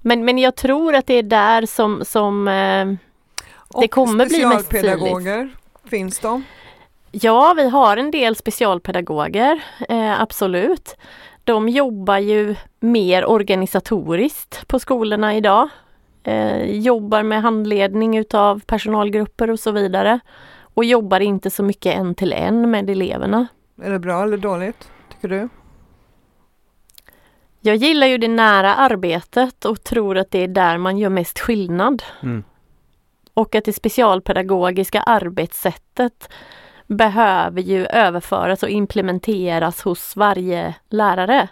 [0.00, 2.86] Men, men jag tror att det är där som, som eh,
[3.68, 5.50] Och kommer bli mest specialpedagoger,
[5.84, 6.44] finns de?
[7.10, 10.96] Ja, vi har en del specialpedagoger, eh, absolut.
[11.44, 15.68] De jobbar ju mer organisatoriskt på skolorna idag.
[16.28, 20.20] Eh, jobbar med handledning utav personalgrupper och så vidare.
[20.74, 23.46] Och jobbar inte så mycket en till en med eleverna.
[23.82, 25.48] Är det bra eller dåligt, tycker du?
[27.60, 31.38] Jag gillar ju det nära arbetet och tror att det är där man gör mest
[31.38, 32.02] skillnad.
[32.22, 32.44] Mm.
[33.34, 36.28] Och att det specialpedagogiska arbetssättet
[36.86, 41.48] behöver ju överföras och implementeras hos varje lärare.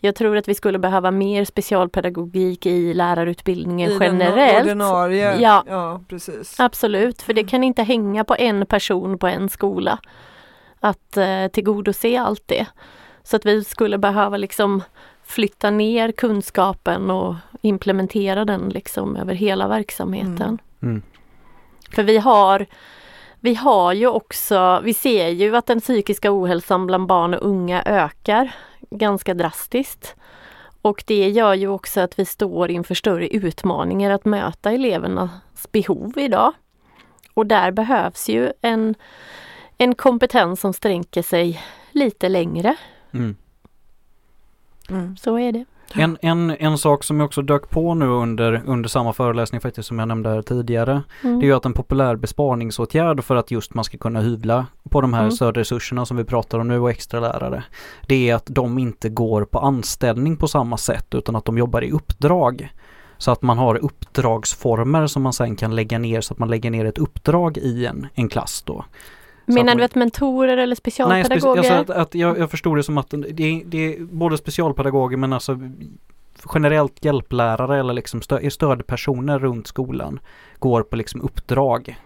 [0.00, 4.64] Jag tror att vi skulle behöva mer specialpedagogik i lärarutbildningen I den generellt.
[4.66, 5.64] ordinarie, Ja.
[5.68, 6.60] ja precis.
[6.60, 9.98] Absolut, för det kan inte hänga på en person på en skola
[10.80, 12.66] att eh, tillgodose allt det.
[13.22, 14.82] Så att vi skulle behöva liksom
[15.24, 20.40] flytta ner kunskapen och implementera den liksom över hela verksamheten.
[20.40, 20.58] Mm.
[20.82, 21.02] Mm.
[21.94, 22.66] För vi har
[23.40, 27.82] vi har ju också, vi ser ju att den psykiska ohälsan bland barn och unga
[27.82, 28.52] ökar
[28.90, 30.16] ganska drastiskt.
[30.82, 36.18] Och det gör ju också att vi står inför större utmaningar att möta elevernas behov
[36.18, 36.52] idag.
[37.34, 38.94] Och där behövs ju en,
[39.78, 42.76] en kompetens som sträcker sig lite längre.
[43.12, 43.36] Mm.
[44.90, 45.16] Mm.
[45.16, 45.64] Så är det.
[45.94, 49.88] En, en, en sak som jag också dök på nu under, under samma föreläsning faktiskt
[49.88, 51.02] som jag nämnde här tidigare.
[51.24, 51.38] Mm.
[51.38, 55.00] Det är ju att en populär besparingsåtgärd för att just man ska kunna hyvla på
[55.00, 55.32] de här Mm.
[55.32, 57.64] stödresurserna som vi pratar om nu och extra lärare.
[58.06, 61.84] Det är att de inte går på anställning på samma sätt utan att de jobbar
[61.84, 62.72] i uppdrag.
[63.18, 66.70] Så att man har uppdragsformer som man sen kan lägga ner så att man lägger
[66.70, 68.84] ner ett uppdrag i en, en klass då.
[69.54, 71.62] Menar du att mentorer eller Nej, specialpedagoger?
[71.62, 74.38] speci- alltså att, att jag, jag förstod det som att det är, det är både
[74.38, 75.58] specialpedagoger men alltså
[76.54, 80.20] generellt hjälplärare eller liksom stö, stödpersoner runt skolan
[80.58, 81.96] går på liksom uppdrag.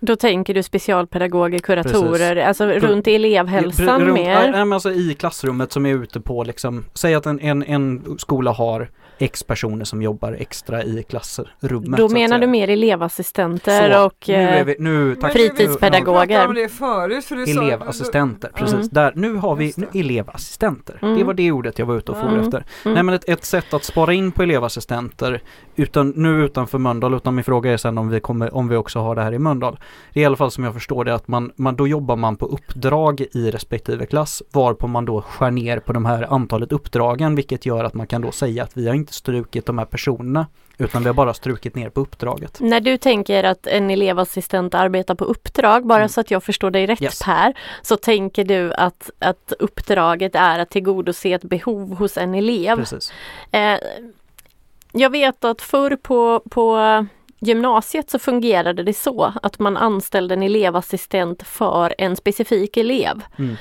[0.00, 4.44] Då tänker du specialpedagoger, kuratorer, alltså Runt- runt elevhälsan Runt- mer?
[4.46, 8.18] ja, men alltså i klassrummet som är ute på liksom, säg att en, en, en
[8.18, 8.90] skola har
[9.22, 11.98] X personer som jobbar extra i klassrummet.
[11.98, 16.48] Då menar du mer elevassistenter Så, och nu eh, vi, nu, tack, Fritidspedagoger.
[16.48, 17.24] Om det förut.
[17.24, 18.74] För du sa- Elevassistenter, precis.
[18.74, 18.88] Mm.
[18.92, 20.98] Där, nu har vi nu, elevassistenter.
[21.02, 21.18] Mm.
[21.18, 22.40] Det var det ordet jag var ute och for Mm.
[22.40, 22.64] efter.
[22.84, 22.94] Mm.
[22.94, 25.42] Nej men ett, ett sätt att spara in på elevassistenter,
[25.76, 28.98] utan, nu utanför Mölndal, utan min fråga är sen om vi, kommer, om vi också
[28.98, 29.78] har det här i Mölndal.
[30.12, 32.36] Det är i alla fall som jag förstår det att man, man, då jobbar man
[32.36, 37.34] på uppdrag i respektive klass, varpå man då skär ner på de här antalet uppdragen,
[37.34, 40.46] vilket gör att man kan då säga att vi har inte strukit de här personerna,
[40.78, 42.60] utan vi har bara strukit ner på uppdraget.
[42.60, 46.08] När du tänker att en elevassistent arbetar på uppdrag, bara Mm.
[46.08, 47.22] så att jag förstår dig rätt Yes.
[47.24, 52.76] Per, så tänker du att, att uppdraget är att tillgodose ett behov hos en elev.
[52.76, 53.12] Precis.
[53.52, 53.78] Eh,
[54.92, 56.78] jag vet att förr på, på
[57.38, 63.22] gymnasiet så fungerade det så att man anställde en elevassistent för en specifik elev.
[63.38, 63.56] Mm.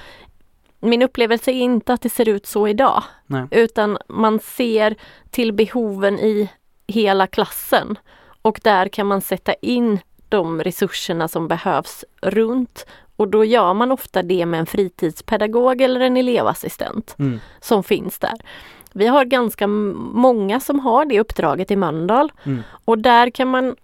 [0.80, 3.48] Min upplevelse är inte att det ser ut så idag, Nej.
[3.52, 4.96] utan man ser
[5.30, 6.50] till behoven i
[6.88, 7.98] hela klassen
[8.42, 13.92] och där kan man sätta in de resurserna som behövs runt och då gör man
[13.92, 17.39] ofta det med en fritidspedagog eller en elevassistent Mm.
[17.62, 18.34] som finns där.
[18.94, 22.62] Vi har ganska många som har det uppdraget i Mölndal Mm.
[22.86, 23.76] och där kan man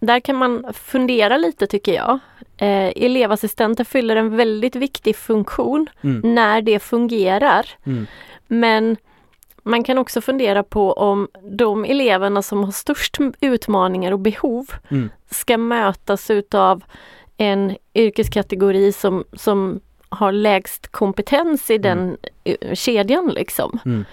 [0.00, 2.18] där kan man fundera lite tycker jag.
[2.62, 6.34] Eh, elevassistenter fyller en väldigt viktig funktion Mm.
[6.34, 7.66] när det fungerar.
[7.86, 8.06] Mm.
[8.46, 8.96] Men
[9.62, 15.10] man kan också fundera på om de eleverna som har störst utmaningar och behov Mm.
[15.30, 16.84] ska mötas utav
[17.36, 23.78] en yrkeskategori som, som har lägst kompetens i den eh, kedjan liksom.
[23.84, 24.04] Mm.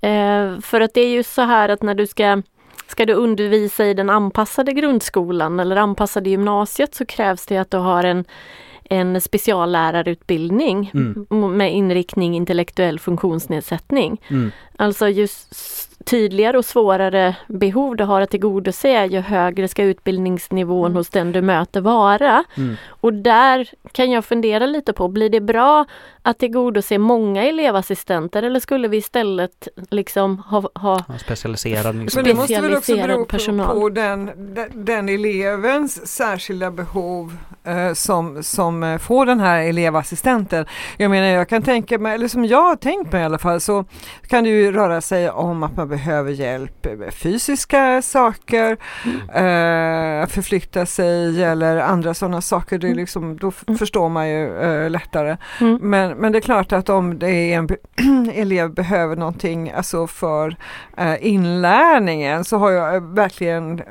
[0.00, 2.42] Eh, för att det är ju så här att när du ska
[2.88, 7.76] Ska du undervisa i den anpassade grundskolan eller anpassade gymnasiet så krävs det att du
[7.76, 8.24] har en,
[8.84, 11.56] en speciallärarutbildning Mm.
[11.56, 14.20] med inriktning intellektuell funktionsnedsättning.
[14.28, 14.52] Mm.
[14.76, 20.92] Alltså ju s- tydligare och svårare behov du har att tillgodose ju högre ska utbildningsnivån
[20.92, 22.44] hos den du möter vara.
[22.56, 22.76] Mm.
[22.88, 25.84] Och där kan jag fundera lite på, blir det bra
[26.22, 32.22] att tillgodose många elevassistenter eller skulle vi istället liksom ha, ha Ja, Specialiserad liksom.
[32.22, 33.80] Men det måste väl också bero på, personal.
[33.80, 40.66] på den, den, den elevens särskilda behov eh, som, som eh, får den här elevassistenten.
[40.96, 43.60] Jag menar jag kan tänka mig, eller som jag har tänkt mig i alla fall,
[43.60, 43.84] så
[44.28, 48.70] kan det ju röra sig om att man behöver hjälp med fysiska saker,
[49.34, 52.78] eh, förflytta sig eller andra sådana saker.
[52.78, 52.98] Det är Mm.
[52.98, 53.78] liksom, då Mm.
[53.78, 55.36] förstår man ju eh, lättare.
[55.60, 55.78] Mm.
[55.82, 57.68] Men, men det är klart att om det är en
[58.34, 60.56] elev behöver någonting alltså för
[60.96, 63.82] eh, inlärningen så har jag verkligen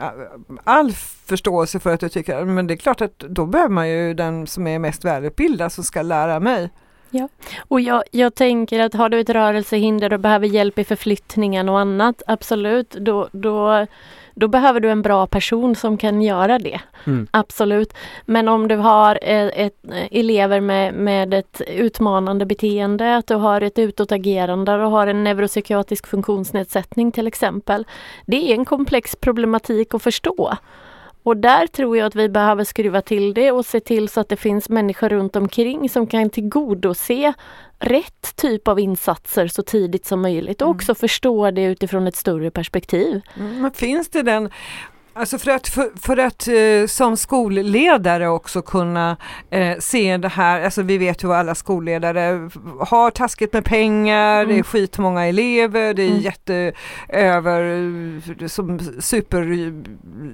[0.63, 0.91] all
[1.25, 4.47] förståelse för att jag tycker men det är klart att då behöver man ju den
[4.47, 6.69] som är mest välutbildad som ska lära mig.
[7.57, 11.79] Och jag, jag tänker att har du ett rörelsehinder och behöver hjälp i förflyttningen och
[11.79, 13.85] annat, absolut, då, då,
[14.33, 16.79] då behöver du en bra person som kan göra det.
[17.05, 17.27] Mm.
[17.31, 17.93] Absolut.
[18.25, 23.35] Men om du har eh, ett, eh, elever med, med ett utmanande beteende, att du
[23.35, 27.85] har ett utåtagerande och har en neuropsykiatrisk funktionsnedsättning till exempel.
[28.25, 30.57] Det är en komplex problematik att förstå.
[31.25, 34.29] Och där tror jag att vi behöver skruva till det och se till så att
[34.29, 37.33] det finns människor runt omkring som kan tillgodose
[37.79, 40.75] rätt typ av insatser så tidigt som möjligt och Mm.
[40.75, 43.21] också förstå det utifrån ett större perspektiv.
[43.39, 44.49] Mm, Men finns det den
[45.17, 49.17] Alltså för att, för, för att eh, som skolledare också kunna
[49.49, 52.49] eh, se det här, alltså vi vet ju vad alla skolledare
[52.79, 54.47] har taskigt med pengar, Mm.
[54.55, 56.19] det är skitmånga elever, det är Mm.
[56.21, 56.73] jätte
[57.09, 57.61] över,
[58.41, 59.73] eh, som super,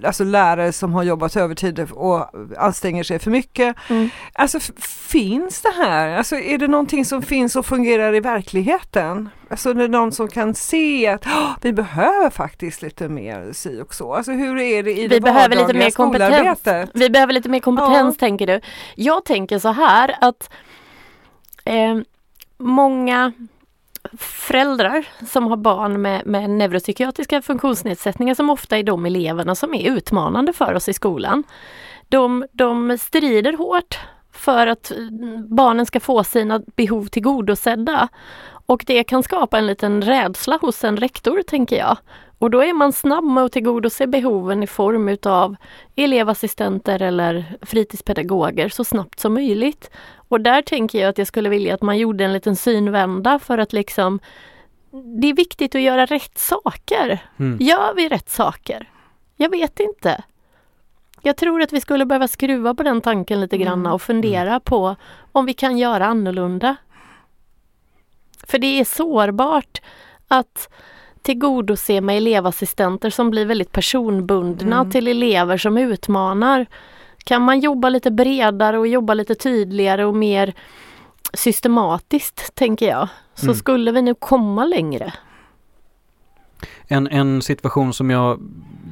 [0.07, 2.25] alltså lärare som har jobbat övertid och
[2.57, 3.75] anstränger sig för mycket.
[3.89, 4.09] Mm.
[4.33, 4.59] Alltså
[5.07, 9.29] finns det här, alltså är det någonting som finns och fungerar i verkligheten?
[9.51, 14.13] Alltså någon som kan se att "Åh, vi behöver faktiskt lite mer si och så.
[14.13, 16.89] Alltså hur är det i Vi det behöver lite mer kompetens.
[16.93, 18.19] Vi behöver lite mer kompetens Ja.
[18.19, 18.61] tänker du.
[18.95, 20.49] Jag tänker så här att
[21.65, 21.97] eh,
[22.57, 23.31] många
[24.17, 29.91] föräldrar som har barn med, med neuropsykiatriska funktionsnedsättningar som ofta är de eleverna som är
[29.91, 31.43] utmanande för oss i skolan.
[32.09, 33.99] De, de strider hårt
[34.33, 34.91] för att
[35.47, 38.07] barnen ska få sina behov tillgodosedda.
[38.71, 41.97] Och det kan skapa en liten rädsla hos en rektor tänker jag.
[42.37, 45.55] Och då är man snabb med att tillgodose behoven i form utav
[45.95, 49.91] elevassistenter eller fritidspedagoger så snabbt som möjligt.
[50.15, 53.57] Och där tänker jag att jag skulle vilja att man gjorde en liten synvända för
[53.57, 54.19] att liksom
[55.21, 57.19] Det är viktigt att göra rätt saker.
[57.39, 57.57] Mm.
[57.61, 58.89] Gör vi rätt saker?
[59.37, 60.23] Jag vet inte.
[61.21, 63.91] Jag tror att vi skulle behöva skruva på den tanken lite grann Mm.
[63.91, 64.95] och fundera på
[65.31, 66.75] om vi kan göra annorlunda.
[68.47, 69.81] För det är sårbart
[70.27, 70.69] att
[71.21, 74.91] tillgodose med elevassistenter som blir väldigt personbundna Mm.
[74.91, 76.65] till elever som utmanar.
[77.23, 80.53] Kan man jobba lite bredare och jobba lite tydligare och mer
[81.33, 83.55] systematiskt, tänker jag, så Mm.
[83.55, 85.13] skulle vi nu komma längre.
[86.87, 88.39] En, en situation som jag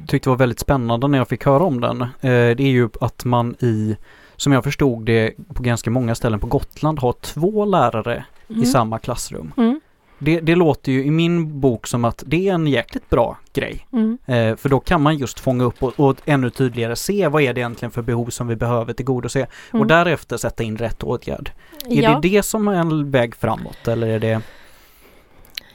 [0.08, 2.02] tyckte var väldigt spännande när jag fick höra om den.
[2.02, 3.96] Eh, det är ju att man i,
[4.36, 8.62] som jag förstod det, på ganska många ställen på Gotland har två lärare Mm.
[8.62, 9.52] i samma klassrum.
[9.56, 9.80] Mm.
[10.22, 13.86] Det, det låter ju i min bok som att det är en jäkligt bra grej.
[13.92, 14.18] Mm.
[14.26, 17.54] Eh, för då kan man just fånga upp och, och ännu tydligare se vad är
[17.54, 19.46] det egentligen för behov som vi behöver tillgodose.
[19.68, 19.88] Och Mm.
[19.88, 21.50] därefter sätta in rätt åtgärd.
[21.88, 22.20] Är Ja.
[22.22, 24.40] det det som är en väg framåt eller är det?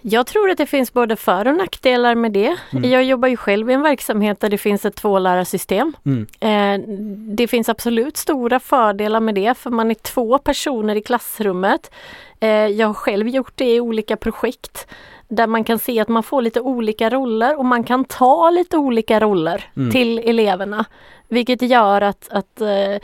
[0.07, 2.55] Jag tror att det finns både för och nackdelar med det.
[2.71, 2.89] Mm.
[2.91, 5.93] Jag jobbar ju själv i en verksamhet där det finns ett tvålärarsystem.
[6.05, 6.87] Mm, Eh,
[7.35, 11.91] det finns absolut stora fördelar med det för man är två personer i klassrummet.
[12.39, 14.87] Eh, jag har själv gjort det i olika projekt
[15.27, 18.77] där man kan se att man får lite olika roller och man kan ta lite
[18.77, 19.91] olika roller Mm.
[19.91, 20.85] till eleverna.
[21.27, 22.97] Vilket gör att, att eh,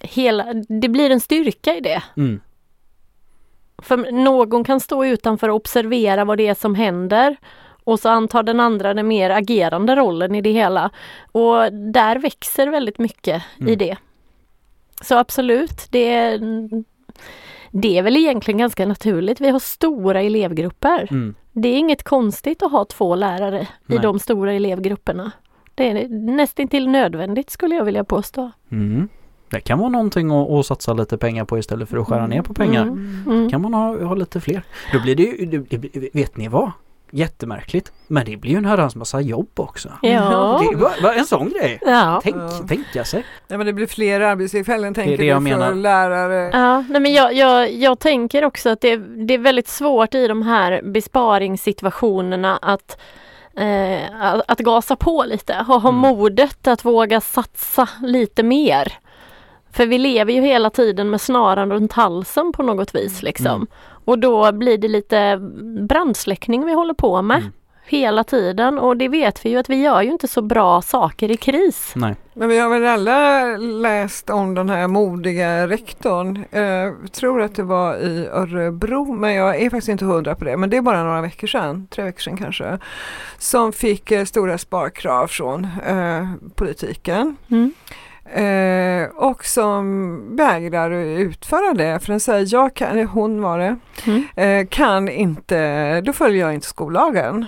[0.00, 2.02] hela, det blir en styrka i det.
[2.16, 2.40] mm,
[3.84, 7.36] För någon kan stå utanför och observera vad det är som händer
[7.84, 10.90] och så antar den andra den mer agerande rollen i det hela.
[11.32, 13.78] Och där växer väldigt mycket i Mm.
[13.78, 13.96] det.
[15.02, 16.40] Så absolut, det är,
[17.70, 19.40] det är väl egentligen ganska naturligt.
[19.40, 21.08] Vi har stora elevgrupper.
[21.10, 21.34] mm.
[21.52, 23.98] Det är inget konstigt att ha två lärare i Nej.
[23.98, 25.32] de stora elevgrupperna.
[25.74, 28.50] Det är nästintill nödvändigt skulle jag vilja påstå.
[28.72, 29.08] Mm.
[29.50, 32.42] Det kan vara någonting att, att satsa lite pengar på istället för att skära ner
[32.42, 32.82] på pengar.
[32.82, 33.22] Mm.
[33.26, 33.50] Mm.
[33.50, 34.62] kan man ha, ha lite fler.
[34.92, 36.70] Då blir det ju, det, det, vet ni vad?
[37.10, 37.92] Jättemärkligt.
[38.06, 39.88] Men det blir ju en herrans massa jobb också.
[40.02, 40.62] Ja.
[40.70, 41.78] Det var, var en sån grej.
[41.82, 42.20] Ja.
[42.24, 42.50] Tänk, Ja.
[42.68, 43.24] tänka sig.
[43.48, 45.74] Ja, men det blir fler arbetstillfällen tänker det jag du för menar.
[45.74, 46.50] lärare.
[46.52, 50.26] Ja, nej men jag, jag, jag tänker också att det, det är väldigt svårt i
[50.28, 50.82] de här
[51.54, 52.98] besparingssituationerna att,
[53.56, 56.00] eh, att, att gasa på lite, ha, ha Mm.
[56.00, 58.92] modet att våga satsa lite mer.
[59.74, 63.46] För vi lever ju hela tiden med snaran runt halsen på något vis liksom.
[63.46, 63.66] Mm.
[64.04, 65.38] Och då blir det lite
[65.88, 67.52] brandsläckning vi håller på med Mm.
[67.86, 71.30] hela tiden och det vet vi ju att vi gör ju inte så bra saker
[71.30, 71.92] i kris.
[71.96, 72.16] Nej.
[72.34, 76.44] Men vi har väl alla läst om den här modiga rektorn.
[76.50, 80.56] Jag tror att det var i Örebro, men jag är faktiskt inte hundra på det.
[80.56, 82.78] Men det är bara några veckor sedan, tre veckor sedan kanske.
[83.38, 87.36] Som fick eh, stora sparkrav från eh, politiken.
[87.50, 87.72] Mm.
[88.32, 94.24] Eh, och som vägrar utföra det för den säger jag kan, hon var det, Mm.
[94.36, 97.46] eh, kan inte, då följer jag inte skollagen.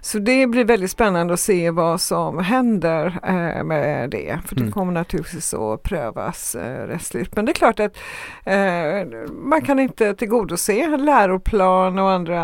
[0.00, 4.38] Så det blir väldigt spännande att se vad som händer eh, med det.
[4.46, 4.72] För det Mm.
[4.72, 7.36] kommer naturligtvis att prövas eh, rättsligt.
[7.36, 7.96] Men det är klart att
[8.44, 12.42] eh, man kan inte tillgodose läroplan och andra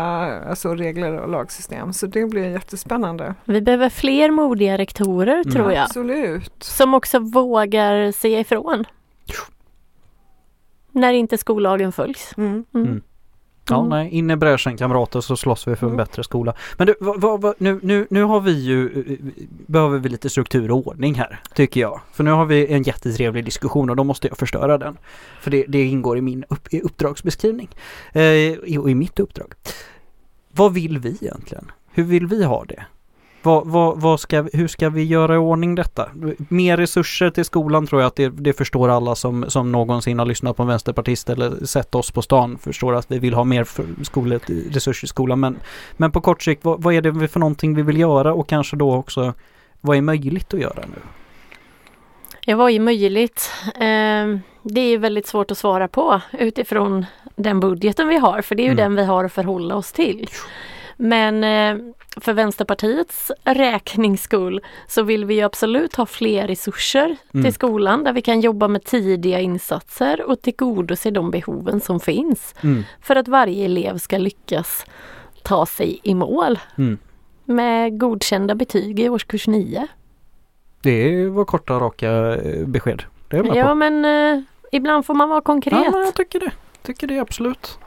[0.49, 1.93] alltså regler och lagsystem.
[1.93, 3.35] Så det blir jättespännande.
[3.45, 5.51] Vi behöver fler modiga rektorer Mm.
[5.51, 5.83] tror jag.
[5.83, 6.63] Absolut.
[6.63, 8.85] Som också vågar säga ifrån.
[10.91, 12.33] När inte skollagen följs.
[12.37, 12.65] Mm.
[13.69, 13.89] Ja, Mm.
[13.89, 16.05] nej, in i bräschen kamrater så slåss vi för en Mm.
[16.05, 16.53] bättre skola.
[16.77, 19.17] Men du, vad, vad, nu, nu, nu har vi ju, eh,
[19.67, 22.01] behöver vi lite struktur och ordning här, tycker jag.
[22.13, 24.97] För nu har vi en jättetrevlig diskussion och då måste jag förstöra den.
[25.41, 27.69] För det, det ingår i min upp, i uppdragsbeskrivning.
[28.13, 29.53] Eh, i- och i mitt uppdrag.
[30.51, 31.71] Vad vill vi egentligen?
[31.91, 32.83] Hur vill vi ha det?
[33.43, 36.09] Vad, vad, vad ska, hur ska vi göra i ordning detta?
[36.49, 40.25] Mer resurser till skolan tror jag att det, det förstår alla som, som någonsin har
[40.25, 43.67] lyssnat på en vänsterpartist eller sett oss på stan förstår att vi vill ha mer
[44.03, 44.39] skole,
[44.71, 45.39] resurser i skolan.
[45.39, 45.59] Men,
[45.97, 48.75] men på kort sikt, vad, vad är det för någonting vi vill göra och kanske
[48.75, 49.33] då också
[49.81, 51.01] vad är möjligt att göra nu?
[52.45, 53.51] Ja, vad är möjligt?
[53.75, 58.61] Eh, det är väldigt svårt att svara på utifrån den budgeten vi har, för det
[58.63, 58.83] är ju Mm.
[58.83, 60.29] den vi har att förhålla oss till.
[60.97, 67.43] Men eh, för Vänsterpartiets räknings skull så vill vi ju absolut ha fler resurser Mm.
[67.43, 72.55] till skolan där vi kan jobba med tidiga insatser och tillgodose de behoven som finns
[72.63, 74.85] Mm, för att varje elev ska lyckas
[75.43, 76.97] ta sig i mål mm.
[77.45, 79.87] med godkända betyg i årskurs 9.
[80.81, 83.03] Det var korta raka eh, besked.
[83.29, 83.75] Ja på.
[83.75, 85.85] men eh, ibland får man vara konkret.
[85.91, 86.51] Ja, jag tycker det.
[86.83, 87.77] Tycker det absolut.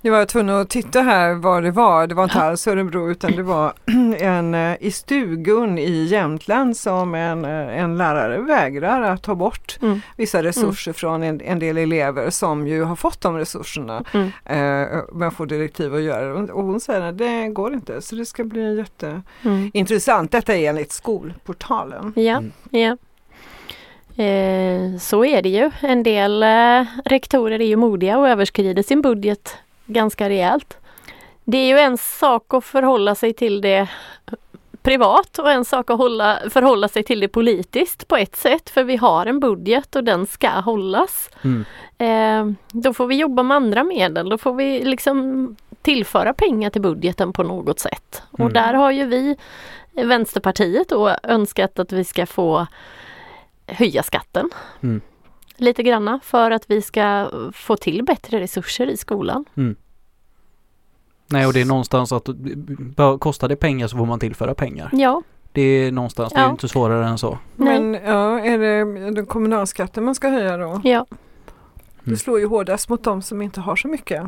[0.00, 2.06] Nu var jag tvungen att titta här vad det var.
[2.06, 3.72] Det var inte alls Örebro utan det var
[4.18, 9.78] en eh, i Stugun i Jämtland som en, eh, en lärare vägrar att ta bort
[9.82, 10.00] Mm.
[10.16, 14.04] vissa resurser från en, en del elever som ju har fått de resurserna.
[14.14, 14.26] Mm.
[14.44, 16.52] Eh, men får direktiv att göra det.
[16.52, 20.34] Och hon säger att det går inte så det ska bli jätteintressant.
[20.34, 20.40] Mm.
[20.40, 22.12] Detta är enligt Skolportalen.
[22.16, 22.52] Ja, Mm.
[22.70, 22.96] ja.
[24.24, 25.70] Eh, så är det ju.
[25.80, 29.56] En del eh, rektorer är ju modiga och överskrider sin budget
[29.88, 30.76] ganska rejält.
[31.44, 33.88] Det är ju en sak att förhålla sig till det
[34.82, 38.84] privat och en sak att hålla, förhålla sig till det politiskt på ett sätt för
[38.84, 41.30] vi har en budget och den ska hållas.
[41.44, 41.64] Mm.
[41.98, 46.82] Eh, då får vi jobba med andra medel, då får vi liksom tillföra pengar till
[46.82, 48.22] budgeten på något sätt.
[48.30, 48.52] Och Mm.
[48.52, 49.36] där har ju vi
[49.92, 52.66] Vänsterpartiet då önskat att vi ska få
[53.66, 54.50] höja skatten
[54.82, 55.00] Mm.
[55.60, 59.44] Lite granna för att vi ska få till bättre resurser i skolan.
[61.26, 62.28] Nej och det är någonstans att
[63.20, 64.90] kostar det pengar så får man tillföra pengar.
[64.92, 66.50] Ja, Det är någonstans, det är Ja.
[66.50, 67.38] inte svårare än så.
[67.56, 67.80] nej.
[67.80, 70.80] Men ja, är det den kommunalskatten man ska höja då?
[70.84, 71.06] ja.
[72.04, 74.22] Det slår ju hårdast mot de som inte har så mycket.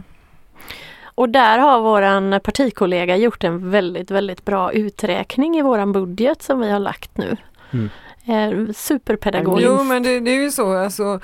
[1.05, 6.61] Och där har våran partikollega gjort en väldigt, väldigt bra uträkning i våran budget som
[6.61, 7.37] vi har lagt nu.
[7.71, 7.89] Mm.
[8.27, 9.67] Eh, superpedagogiskt.
[9.71, 11.21] Jo men det, det är ju så alltså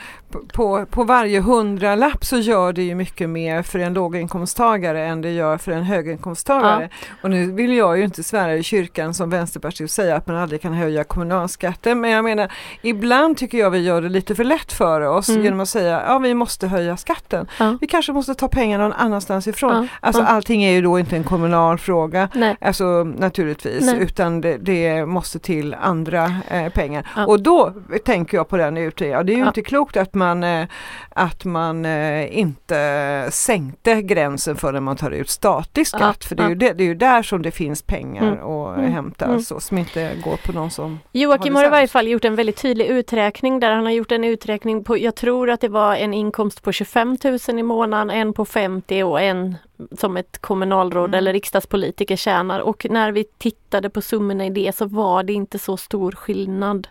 [0.52, 5.30] på, på varje hundralapp så gör det ju mycket mer för en låginkomsttagare än det
[5.32, 6.88] gör för en höginkomsttagare.
[7.22, 10.36] Och nu vill jag ju inte svära i kyrkan som vänsterparti och säga att man
[10.36, 14.44] aldrig kan höja kommunalskatten men jag menar ibland tycker jag vi gör det lite för
[14.44, 15.44] lätt för oss Mm.
[15.44, 17.46] genom att säga ja vi måste höja skatten.
[17.58, 17.78] Ja.
[17.80, 19.72] Vi kanske måste ta pengar någon annanstans ifrån.
[19.82, 19.86] Ja.
[20.00, 20.26] Alltså Ja.
[20.28, 22.28] allting är ju då inte en kommunal fråga.
[22.34, 22.56] Nej.
[22.60, 23.98] Alltså naturligtvis, Nej.
[24.00, 27.06] utan det, det måste till andra eh, pengar.
[27.16, 27.26] Ja.
[27.26, 27.72] Och då
[28.04, 29.48] tänker jag på den utredningen, ja, det är ju Ja.
[29.48, 30.66] inte klokt att man, eh,
[31.08, 36.16] att man eh, inte sänkte gränsen för när man tar ut statlig skatt.
[36.20, 36.28] Ja.
[36.28, 36.58] För det är, ju Ja.
[36.58, 38.44] det, det är ju där som det finns pengar Mm.
[38.46, 38.92] att Mm.
[38.92, 39.40] hämta, Mm.
[39.40, 40.98] så, som inte går på någon som...
[41.12, 44.12] Joakim har har i varje fall gjort en väldigt tydlig uträkning där han har gjort
[44.12, 47.16] en uträkning på, jag tror att det var en inkomst på 25
[47.48, 49.56] 000 i månaden, en på 50 och en
[49.98, 51.18] som ett kommunalråd Mm.
[51.18, 52.60] eller riksdagspolitiker tjänar.
[52.60, 56.88] Och när vi tittade på summorna i det så var det inte så stor skillnad.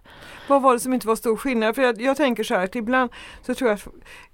[0.48, 1.76] Vad var det som inte var stor skillnad?
[1.76, 3.12] För jag, jag tänker så här att ibland
[3.46, 3.88] så tror jag att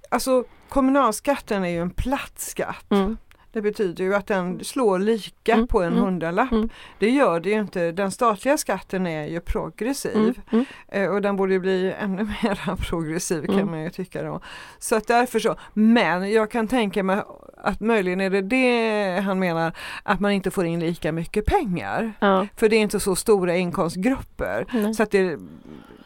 [0.08, 2.90] alltså, kommunalskatten är ju en platt skatt.
[2.90, 3.16] Mm.
[3.52, 6.52] Det betyder ju att den slår lika Mm, på en mm, hundralapp.
[6.52, 6.68] mm.
[6.98, 7.92] Det gör det ju inte.
[7.92, 10.34] Den statliga skatten är ju progressiv Mm.
[10.50, 10.64] Mm.
[10.88, 13.70] eh, och den borde bli ännu mer progressiv kan Mm.
[13.70, 14.40] man ju tycka då.
[14.78, 15.56] Så att därför så.
[15.72, 17.22] Men jag kan tänka mig
[17.56, 19.72] att möjligen är det det han menar
[20.02, 22.12] att man inte får in lika mycket pengar.
[22.20, 22.46] Ja.
[22.56, 24.92] För det är inte så stora inkomstgrupper.
[24.92, 25.38] Så att det,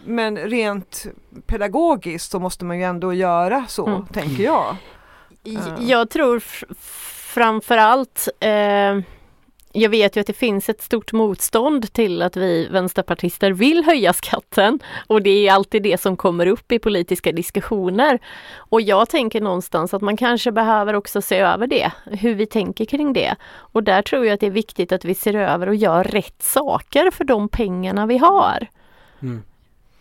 [0.04, 1.06] men rent
[1.46, 4.06] pedagogiskt så måste man ju ändå göra så, Mm.
[4.06, 4.76] tänker jag.
[5.78, 6.42] Jag tror
[7.36, 9.00] framförallt eh,
[9.72, 14.12] jag vet ju att det finns ett stort motstånd till att vi vänsterpartister vill höja
[14.12, 18.18] skatten och det är alltid det som kommer upp i politiska diskussioner.
[18.56, 22.84] Och jag tänker någonstans att man kanske behöver också se över det, hur vi tänker
[22.84, 23.36] kring det.
[23.46, 26.42] Och där tror jag att det är viktigt att vi ser över och gör rätt
[26.42, 28.66] saker för de pengarna vi har.
[29.22, 29.42] Mm.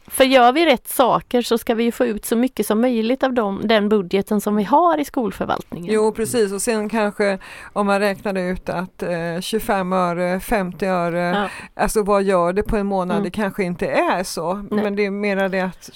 [0.07, 3.23] För gör vi rätt saker så ska vi ju få ut så mycket som möjligt
[3.23, 5.93] av dem, den budgeten som vi har i skolförvaltningen.
[5.93, 7.39] Jo precis och sen kanske
[7.73, 11.49] om man räknar ut att eh, 25 öre, 50 öre, Ja.
[11.83, 13.15] alltså vad gör det på en månad?
[13.17, 13.23] Mm.
[13.23, 14.53] Det kanske inte är så.
[14.53, 14.83] Nej.
[14.83, 15.89] Men det är mera det att,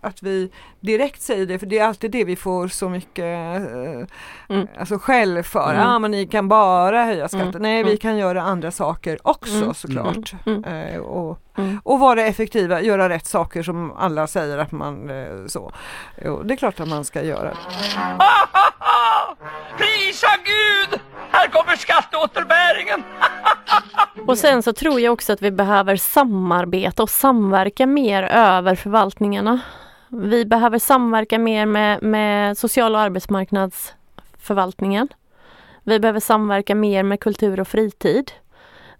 [0.00, 0.50] att vi
[0.80, 4.06] direkt säger det, för det är alltid det vi får så mycket eh,
[4.50, 4.66] Mm.
[4.78, 5.70] alltså skäll för.
[5.70, 5.82] Mm.
[5.82, 7.48] Ja men ni kan bara höja skatten.
[7.48, 7.62] Mm.
[7.62, 7.98] Nej vi Mm.
[7.98, 9.74] kan göra andra saker också Mm.
[9.74, 10.32] såklart.
[10.46, 10.64] Mm.
[10.64, 11.80] Eh, och, Mm.
[11.84, 15.72] och vara effektiva, göra rätt saker som alla säger att man eh, så.
[16.24, 17.50] Jo, det är klart att man ska göra.
[19.78, 21.00] Prisa Gud!
[21.30, 23.02] Här kommer skatteåterbäringen!
[24.26, 29.60] Och sen så tror jag också att vi behöver samarbeta och samverka mer över förvaltningarna.
[30.08, 35.08] Vi behöver samverka mer med, med social och arbetsmarknadsförvaltningen.
[35.84, 38.32] Vi behöver samverka mer med kultur och fritid.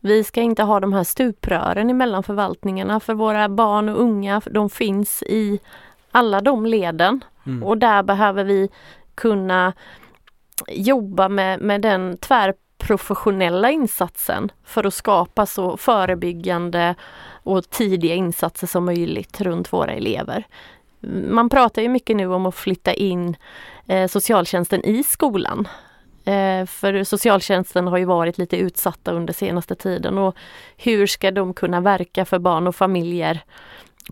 [0.00, 4.70] Vi ska inte ha de här stuprören emellan förvaltningarna för våra barn och unga, de
[4.70, 5.60] finns i
[6.10, 7.24] alla de leden.
[7.46, 7.62] Mm.
[7.62, 8.68] Och där behöver vi
[9.14, 9.72] kunna
[10.68, 16.94] jobba med, med den tvärprofessionella insatsen för att skapa så förebyggande
[17.42, 20.46] och tidiga insatser som möjligt runt våra elever.
[21.30, 23.36] Man pratar ju mycket nu om att flytta in
[23.86, 25.68] eh, socialtjänsten i skolan.
[26.28, 30.36] Eh, för socialtjänsten har ju varit lite utsatta under senaste tiden och
[30.76, 33.40] hur ska de kunna verka för barn och familjer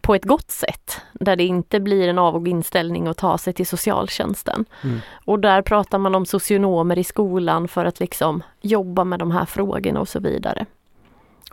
[0.00, 3.66] på ett gott sätt där det inte blir en avog inställning att ta sig till
[3.66, 4.64] socialtjänsten.
[4.84, 5.00] Mm.
[5.24, 9.44] Och där pratar man om socionomer i skolan för att liksom jobba med de här
[9.44, 10.66] frågorna och så vidare.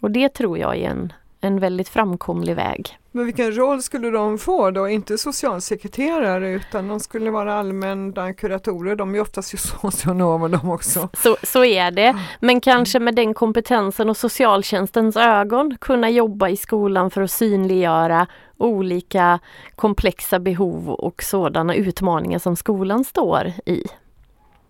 [0.01, 2.97] Och det tror jag är en, en väldigt framkomlig väg.
[3.16, 4.89] Men vilken roll skulle de få då?
[4.89, 8.95] Inte socialsekreterare utan de skulle vara allmänna kuratorer.
[8.95, 11.09] De är oftast ju socionomer de också.
[11.14, 16.57] Så, så är det, men kanske med den kompetensen och socialtjänstens ögon kunna jobba i
[16.57, 19.39] skolan för att synliggöra olika
[19.76, 23.84] komplexa behov och sådana utmaningar som skolan står i.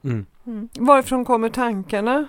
[0.03, 0.25] Mm.
[0.79, 2.27] Varifrån kommer tankarna?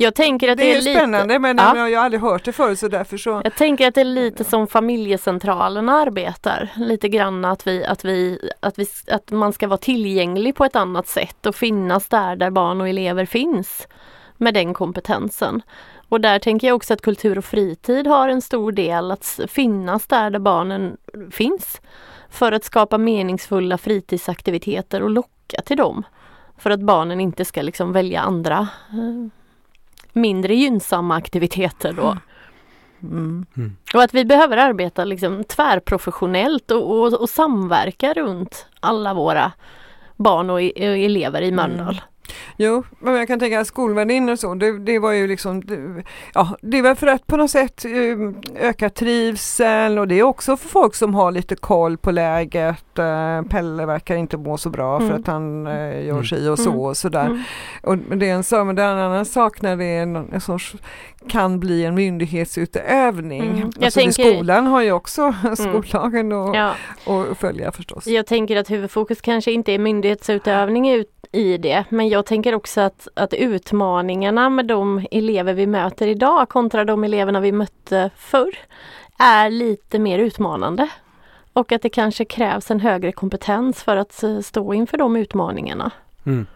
[0.00, 1.88] Jag tänker att det, det, är, är lite, spännande men Ja.
[1.88, 4.44] jag har aldrig hört det förut så därför så Jag tänker att det är lite
[4.44, 6.68] som familjecentralerna arbetar.
[6.76, 10.76] Lite grann att, vi, att, vi, att, vi, att man ska vara tillgänglig på ett
[10.76, 13.88] annat sätt och finnas där där barn och elever finns
[14.36, 15.62] med den kompetensen.
[16.08, 20.06] Och där tänker jag också att kultur och fritid har en stor del att finnas
[20.06, 20.96] där där barnen
[21.30, 21.80] finns.
[22.30, 26.02] För att skapa meningsfulla fritidsaktiviteter och locka till dem.
[26.58, 29.37] För att barnen inte ska liksom välja andra eh,
[30.20, 32.16] mindre gynnsamma aktiviteter då.
[33.02, 33.46] mm.
[33.94, 39.52] Och att vi behöver arbeta liksom tvärprofessionellt och, och, och samverka runt alla våra
[40.16, 42.00] barn och, e- och elever i Mölndal.
[42.56, 46.02] Jo, men jag kan tänka att skolvärdinnor och så, det, det var ju liksom, det,
[46.34, 50.56] ja, det väl för att på något sätt eh, öka trivseln och det är också
[50.56, 52.98] för folk som har lite koll på läget.
[52.98, 55.20] Eh, Pelle verkar inte må så bra för Mm.
[55.20, 56.24] att han eh, gör Mm.
[56.24, 56.80] si och så Mm.
[56.80, 57.26] och sådär.
[57.26, 57.42] Mm.
[57.82, 60.16] Och det är en sak, men det är en annan sak när det är en,
[60.16, 60.74] en sorts,
[61.28, 63.42] kan bli en myndighetsutövning.
[63.42, 63.58] Mm.
[63.76, 66.56] Jag Alltså tänker- skolan har ju också skollagen att
[67.06, 68.06] Ja, följa förstås.
[68.06, 72.80] jag tänker att huvudfokus kanske inte är myndighetsutövning ut i det, men jag tänker också
[72.80, 78.58] att, att utmaningarna med de elever vi möter idag kontra de eleverna vi mötte förr
[79.18, 80.88] är lite mer utmanande.
[81.52, 85.90] Och att det kanske krävs en högre kompetens för att eh, stå inför de utmaningarna.
[86.26, 86.46] Mm.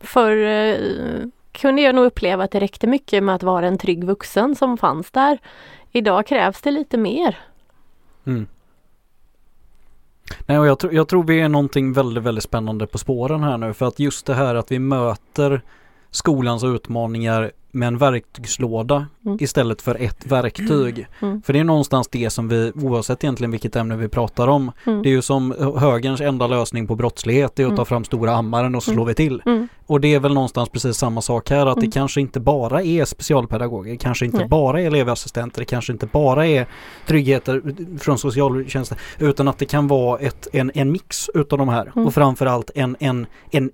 [0.00, 0.76] Förr eh,
[1.52, 4.78] kunde jag nog uppleva att det räckte mycket med att vara en trygg vuxen som
[4.78, 5.38] fanns där.
[5.92, 7.38] Idag krävs det lite mer.
[8.26, 8.46] Mm.
[10.46, 13.58] Nej, och jag, tr jag tror vi är någonting väldigt, väldigt spännande på spåren här
[13.58, 15.62] nu för att just det här att vi möter
[16.10, 19.36] skolans utmaningar med en verktygslåda Mm.
[19.40, 21.06] istället för ett verktyg.
[21.22, 21.42] Mm.
[21.42, 25.02] För det är någonstans det som vi, oavsett egentligen vilket ämne vi pratar om, Mm.
[25.02, 27.86] det är ju som högerns enda lösning på brottslighet, det är att ta Mm.
[27.86, 29.06] fram stora hammaren och så Mm.
[29.06, 29.42] vi till.
[29.46, 29.68] Mm.
[29.86, 31.90] Och det är väl någonstans precis samma sak här att Mm.
[31.90, 34.48] det kanske inte bara är specialpedagoger, kanske inte Nej.
[34.48, 36.66] bara är elevassistenter, det kanske inte bara är
[37.06, 37.62] tryggheter
[37.98, 42.06] från socialtjänsten utan att det kan vara ett, en, en mix utav de här Mm.
[42.06, 43.70] och framförallt en, en, en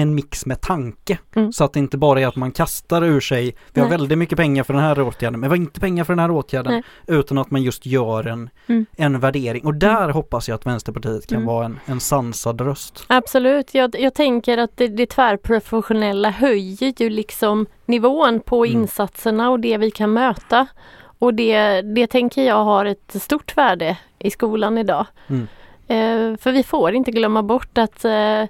[0.00, 1.18] en mix med tanke.
[1.34, 1.52] Mm.
[1.52, 3.98] Så att det inte bara är att man kastar ur sig, vi har Nej.
[3.98, 6.30] väldigt mycket pengar för den här åtgärden, men vi har inte pengar för den här
[6.30, 6.72] åtgärden.
[6.72, 6.82] Nej.
[7.18, 8.86] Utan att man just gör en, Mm.
[8.96, 9.66] en värdering.
[9.66, 11.46] Och där hoppas jag att Vänsterpartiet kan Mm.
[11.46, 13.04] vara en, en sansad röst.
[13.06, 18.80] Absolut, jag, jag tänker att det, det tvärprofessionella höjer ju liksom nivån på Mm.
[18.82, 20.66] insatserna och det vi kan möta.
[21.20, 25.06] Och det, det tänker jag har ett stort värde i skolan idag.
[25.28, 25.46] Mm.
[25.86, 28.44] Eh, för vi får inte glömma bort att eh,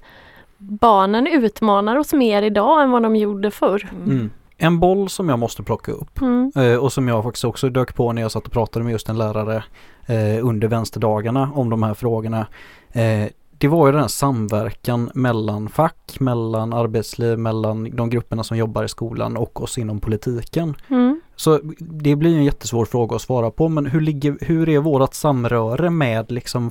[0.58, 3.88] barnen utmanar oss mer idag än vad de gjorde förr.
[4.06, 4.30] Mm.
[4.56, 6.52] En boll som jag måste plocka upp Mm.
[6.56, 9.08] eh, och som jag faktiskt också dök på när jag satt och pratade med just
[9.08, 9.64] en lärare
[10.06, 12.46] eh, under vänsterdagarna om de här frågorna.
[12.92, 13.28] Eh,
[13.58, 18.84] det var ju den här samverkan mellan fack, mellan arbetsliv, mellan de grupperna som jobbar
[18.84, 20.74] i skolan och oss inom politiken.
[20.88, 21.17] Mm.
[21.38, 25.14] Så det blir en jättesvår fråga att svara på men hur, ligger, hur är vårat
[25.14, 26.70] samröre med, liksom,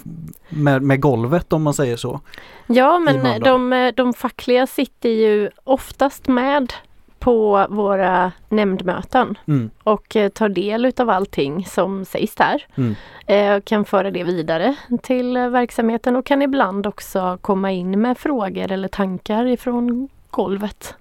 [0.49, 2.19] med, med golvet om man säger så?
[2.67, 6.73] Ja men de, de fackliga sitter ju oftast med
[7.19, 9.37] på våra nämndmöten.
[9.47, 12.65] Mm, och eh, tar del utav allting som sägs där.
[12.75, 12.95] mm,
[13.27, 18.17] Eh, kan föra det vidare till eh, verksamheten och kan ibland också komma in med
[18.17, 20.95] frågor eller tankar ifrån golvet.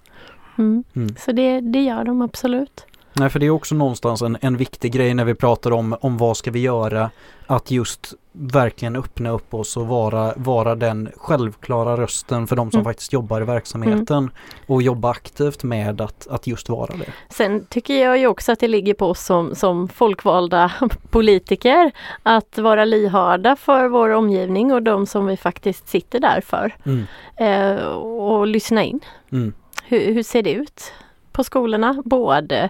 [0.59, 0.85] Mm.
[0.97, 1.17] mm.
[1.17, 2.87] Så det, det gör de absolut.
[3.19, 6.17] Nej för det är också någonstans en, en viktig grej när vi pratar om, om
[6.19, 7.11] vad ska vi göra
[7.47, 12.79] att just verkligen öppna upp oss och vara, vara den självklara rösten för de som
[12.81, 12.85] Mm.
[12.85, 14.31] faktiskt jobbar i verksamheten
[14.67, 17.13] och jobba aktivt med att, att just vara det.
[17.35, 20.73] Sen tycker jag ju också att det ligger på oss som, som folkvalda
[21.11, 21.91] politiker
[22.23, 26.75] att vara lyhörda för vår omgivning och de som vi faktiskt sitter där för.
[26.87, 27.05] Mm,
[27.39, 29.01] Eh, och lyssna in.
[29.33, 29.53] mm,
[29.85, 30.93] Hur, hur ser det ut
[31.33, 32.03] på skolorna?
[32.05, 32.69] Både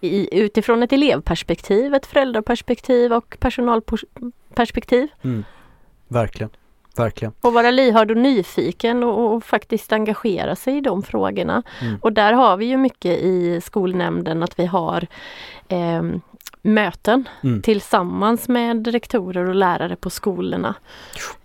[0.00, 5.08] i, utifrån ett elevperspektiv, ett föräldraperspektiv och personalperspektiv.
[5.24, 5.44] mm.
[6.08, 6.50] Verkligen,
[6.96, 7.32] verkligen.
[7.40, 11.62] Och vara lyhörd och nyfiken och, och faktiskt engagera sig i de frågorna.
[11.82, 11.98] Mm.
[12.02, 15.06] Och där har vi ju mycket i skolnämnden att vi har
[15.68, 16.02] eh,
[16.62, 17.62] möten Mm.
[17.62, 20.74] tillsammans med rektorer och lärare på skolorna.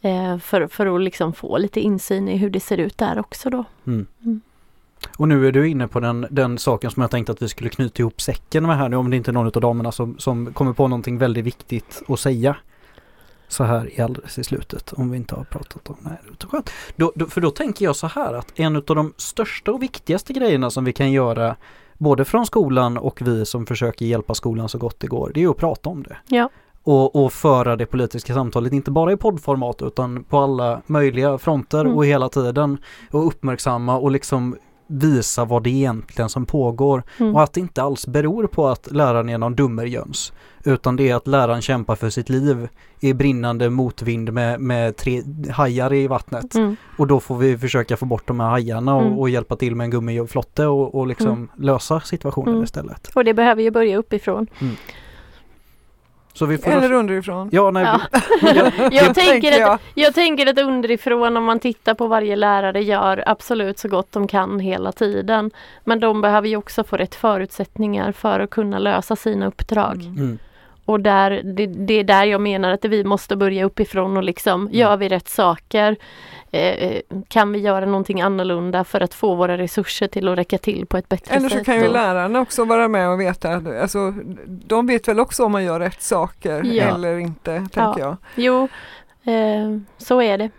[0.01, 3.49] Eh, för, för att liksom få lite insyn i hur det ser ut där också
[3.49, 3.64] då.
[3.88, 4.08] Mm.
[5.18, 7.70] Och nu är du inne på den, den saken som jag tänkte att vi skulle
[7.70, 10.54] knyta ihop säcken med här nu om det inte är någon av damerna som, som
[10.54, 12.56] kommer på någonting väldigt viktigt att säga.
[13.47, 16.70] Så här i alldeles i slutet om vi inte har pratat om det är skönt.
[16.95, 20.34] Då, då, för då tänker jag så här att en av de största och viktigaste
[20.34, 21.56] grejerna som vi kan göra
[21.97, 25.49] både från skolan och vi som försöker hjälpa skolan så gott det går, det är
[25.49, 26.18] att prata om det.
[26.28, 26.49] Ja.
[26.84, 31.82] Och, och föra det politiska samtalet, inte bara i poddformat utan på alla möjliga fronter
[31.82, 31.97] Mm.
[31.97, 32.78] och hela tiden.
[33.12, 34.56] Och uppmärksamma och liksom
[34.88, 37.36] visa vad det egentligen som pågår Mm.
[37.36, 40.34] och att det inte alls beror på att läraren är någon dummerjöns
[40.66, 42.68] utan det är att läraren kämpar för sitt liv
[43.00, 45.22] i brinnande motvind med, med tre
[45.52, 46.76] hajar i vattnet Mm.
[46.98, 49.20] och då får vi försöka få bort de här hajarna och, Mm.
[49.20, 51.50] och hjälpa till med en gummiflotte och, och liksom Mm.
[51.58, 52.64] lösa situationen Mm.
[52.64, 53.12] istället.
[53.16, 54.48] Och det behöver ju börja uppifrån.
[56.34, 57.50] Så vi får Eller underifrån.
[57.52, 58.02] Ja, nej, Ja.
[58.42, 59.72] jag, Jag tänker, tänker jag.
[59.72, 64.12] att, jag tänker att underifrån om man tittar på varje lärare gör absolut så gott
[64.12, 65.52] de kan hela tiden.
[65.84, 69.96] Men de behöver ju också få rätt förutsättningar för att kunna lösa sina uppdrag.
[69.96, 70.38] Mm.
[70.88, 70.94] Mm.
[70.94, 74.70] Och där, det, det är där jag menar att vi måste börja uppifrån och liksom,
[74.72, 75.96] gör vi rätt saker?
[76.52, 80.86] Eh, kan vi göra någonting annorlunda för att få våra resurser till att räcka till
[80.86, 81.58] på ett bättre Eller sätt?
[81.60, 84.14] så kan ju lärarna också vara med och veta, alltså,
[84.48, 86.84] de vet väl också om man gör rätt saker Ja.
[86.84, 88.18] eller inte, tänker jag.
[88.36, 88.68] Jo,
[89.24, 90.50] eh, så är det.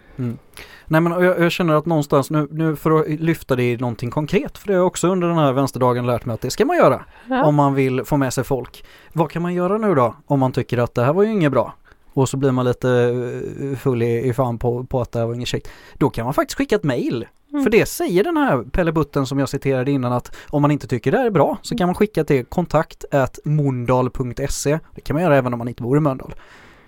[0.87, 4.11] Nej men jag, jag känner att någonstans nu, nu för att lyfta det i någonting
[4.11, 6.65] konkret, för det har jag också under den här vänsterdagen lärt mig att det ska
[6.65, 7.45] man göra Ja.
[7.45, 8.85] om man vill få med sig folk.
[9.13, 11.53] Vad kan man göra nu då om man tycker att det här var ju inget
[11.53, 11.75] bra?
[12.13, 15.27] Och så blir man lite eh, full i, i fan på, på att det här
[15.27, 15.69] var inget käckt.
[15.95, 17.27] Då kan man faktiskt skicka ett mail.
[17.53, 17.65] Mm.
[17.65, 20.87] För det säger den här Pelle Butten som jag citerade innan att om man inte
[20.87, 23.05] tycker det här är bra så kan man skicka till kontakt
[23.45, 24.79] mondal.se.
[24.95, 26.35] Det kan man göra även om man inte bor i Mölndal.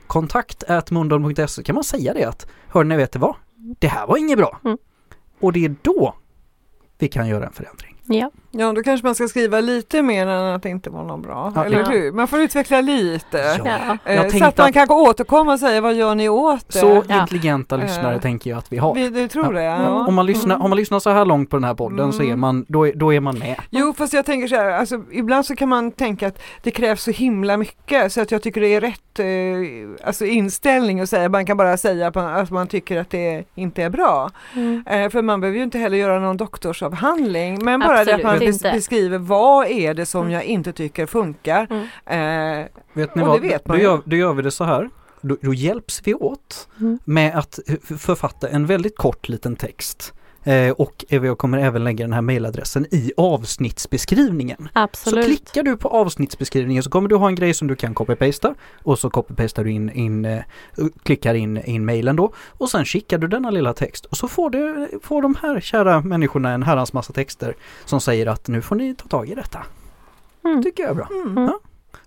[0.07, 3.35] Kontakt mondal.se kan man säga det att hör ni vet det vad?
[3.79, 4.61] Det här var inget bra.
[4.65, 4.79] Mm.
[5.41, 6.15] Och det är då
[6.99, 8.03] vi kan göra en förändring.
[8.05, 8.31] Ja.
[8.59, 11.53] Ja, då kanske man ska skriva lite mer än att det inte var något bra,
[11.55, 11.85] Ja, eller ja.
[11.87, 12.13] hur?
[12.13, 13.39] Man får utveckla lite.
[13.65, 13.99] Ja.
[14.13, 16.79] Eh, så att man kanske återkommer och säger vad gör ni åt det?
[16.79, 17.21] Så Ja.
[17.21, 18.95] intelligenta lyssnare Eh, tänker jag att vi har.
[18.95, 19.89] Vi, du tror det?
[20.09, 20.65] Om, man lyssnar, Mm.
[20.65, 22.41] om man lyssnar så här långt på den här podden så är Mm.
[22.41, 23.57] man, då då är man med.
[23.71, 27.03] Jo fast jag tänker så här, alltså, ibland så kan man tänka att det krävs
[27.03, 31.29] så himla mycket så att jag tycker det är rätt eh, alltså inställning att säga,
[31.29, 34.31] man kan bara säga att man, att man tycker att det inte är bra.
[34.55, 34.85] Mm.
[34.87, 38.33] Eh, för man behöver ju inte heller göra någon doktorsavhandling men bara det att man
[38.33, 38.73] Absolut bes- inte.
[38.73, 41.67] beskriver vad är det som jag inte tycker funkar.
[42.07, 42.61] Mm.
[42.63, 43.41] Eh, Vet ni vad?
[43.41, 44.91] vet då, gör, då gör vi det så här.
[45.21, 46.99] Då, då hjälps vi åt Mm.
[47.05, 47.59] med att
[47.99, 50.13] författa en väldigt kort liten text.
[50.47, 54.57] Eh, och jag kommer även lägga den här mejladressen i avsnittsbeskrivningen.
[54.59, 55.25] Så Absolut.
[55.27, 58.99] klickar du på avsnittsbeskrivningen så kommer du ha en grej som du kan copy-pasta och
[58.99, 60.43] så copy-pastar du in, in eh,
[61.03, 64.51] klickar in, in mejlen då och sen skickar du denna lilla text och så får,
[64.51, 68.77] du, får de här kära människorna en herrans massa texter som säger att nu får
[68.77, 69.67] ni ta tag i detta.
[70.45, 70.63] Mm.
[70.63, 71.09] Tycker jag är bra.
[71.11, 71.39] mm.
[71.39, 71.59] Mm.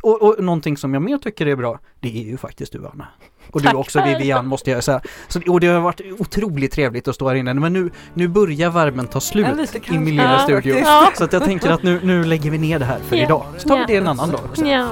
[0.02, 3.08] Och, och någonting som jag mer tycker är bra, det är ju faktiskt du Anna.
[3.52, 4.18] Och du Tack också själv.
[4.18, 5.02] Vivian måste jag säga.
[5.28, 7.54] Så, och det har varit otroligt trevligt att stå här inne.
[7.54, 10.76] Men nu, nu börjar värmen ta slut i min lilla Ja, studio.
[10.80, 11.12] Ja.
[11.18, 13.24] Så att jag tänker att nu, nu lägger vi ner det här för Ja.
[13.24, 13.46] idag.
[13.58, 13.88] Så tar vi Ja.
[13.88, 14.66] det en annan dag också.
[14.66, 14.88] Ja.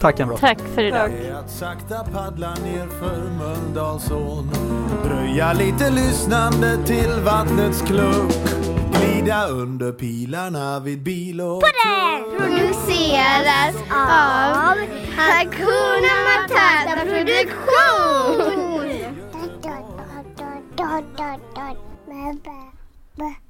[0.00, 0.36] Tack bra.
[0.36, 1.00] tack för idag.
[1.00, 1.44] Tack.
[1.44, 4.50] Att sakta paddla ner för Mölndalsån
[5.04, 8.32] Dröja lite lyssnande till vattnets klunk
[8.92, 11.62] Glida under pilarna vid bil och
[12.38, 14.76] produceras av
[15.16, 17.63] Hakuna Matata Produktion.
[17.66, 18.50] Go!